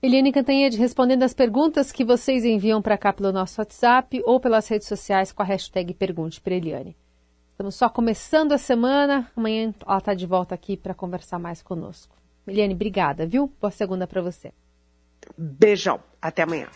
Eliane 0.04 0.32
Cantanhede 0.32 0.76
respondendo 0.76 1.22
as 1.22 1.32
perguntas 1.32 1.90
que 1.90 2.04
vocês 2.04 2.44
enviam 2.44 2.82
para 2.82 2.98
cá 2.98 3.10
pelo 3.10 3.32
nosso 3.32 3.58
WhatsApp 3.58 4.22
ou 4.26 4.38
pelas 4.38 4.68
redes 4.68 4.86
sociais 4.86 5.32
com 5.32 5.40
a 5.40 5.46
hashtag 5.46 5.94
Pergunte 5.94 6.42
para 6.42 6.52
Eliane. 6.52 6.94
Estamos 7.52 7.74
só 7.74 7.88
começando 7.88 8.52
a 8.52 8.58
semana, 8.58 9.26
amanhã 9.34 9.72
ela 9.86 9.96
está 9.96 10.12
de 10.12 10.26
volta 10.26 10.54
aqui 10.54 10.76
para 10.76 10.92
conversar 10.92 11.38
mais 11.38 11.62
conosco. 11.62 12.14
Eliane, 12.46 12.74
obrigada, 12.74 13.26
viu? 13.26 13.50
Boa 13.58 13.70
segunda 13.70 14.06
para 14.06 14.20
você. 14.20 14.52
Beijão, 15.38 15.98
até 16.20 16.42
amanhã. 16.42 16.68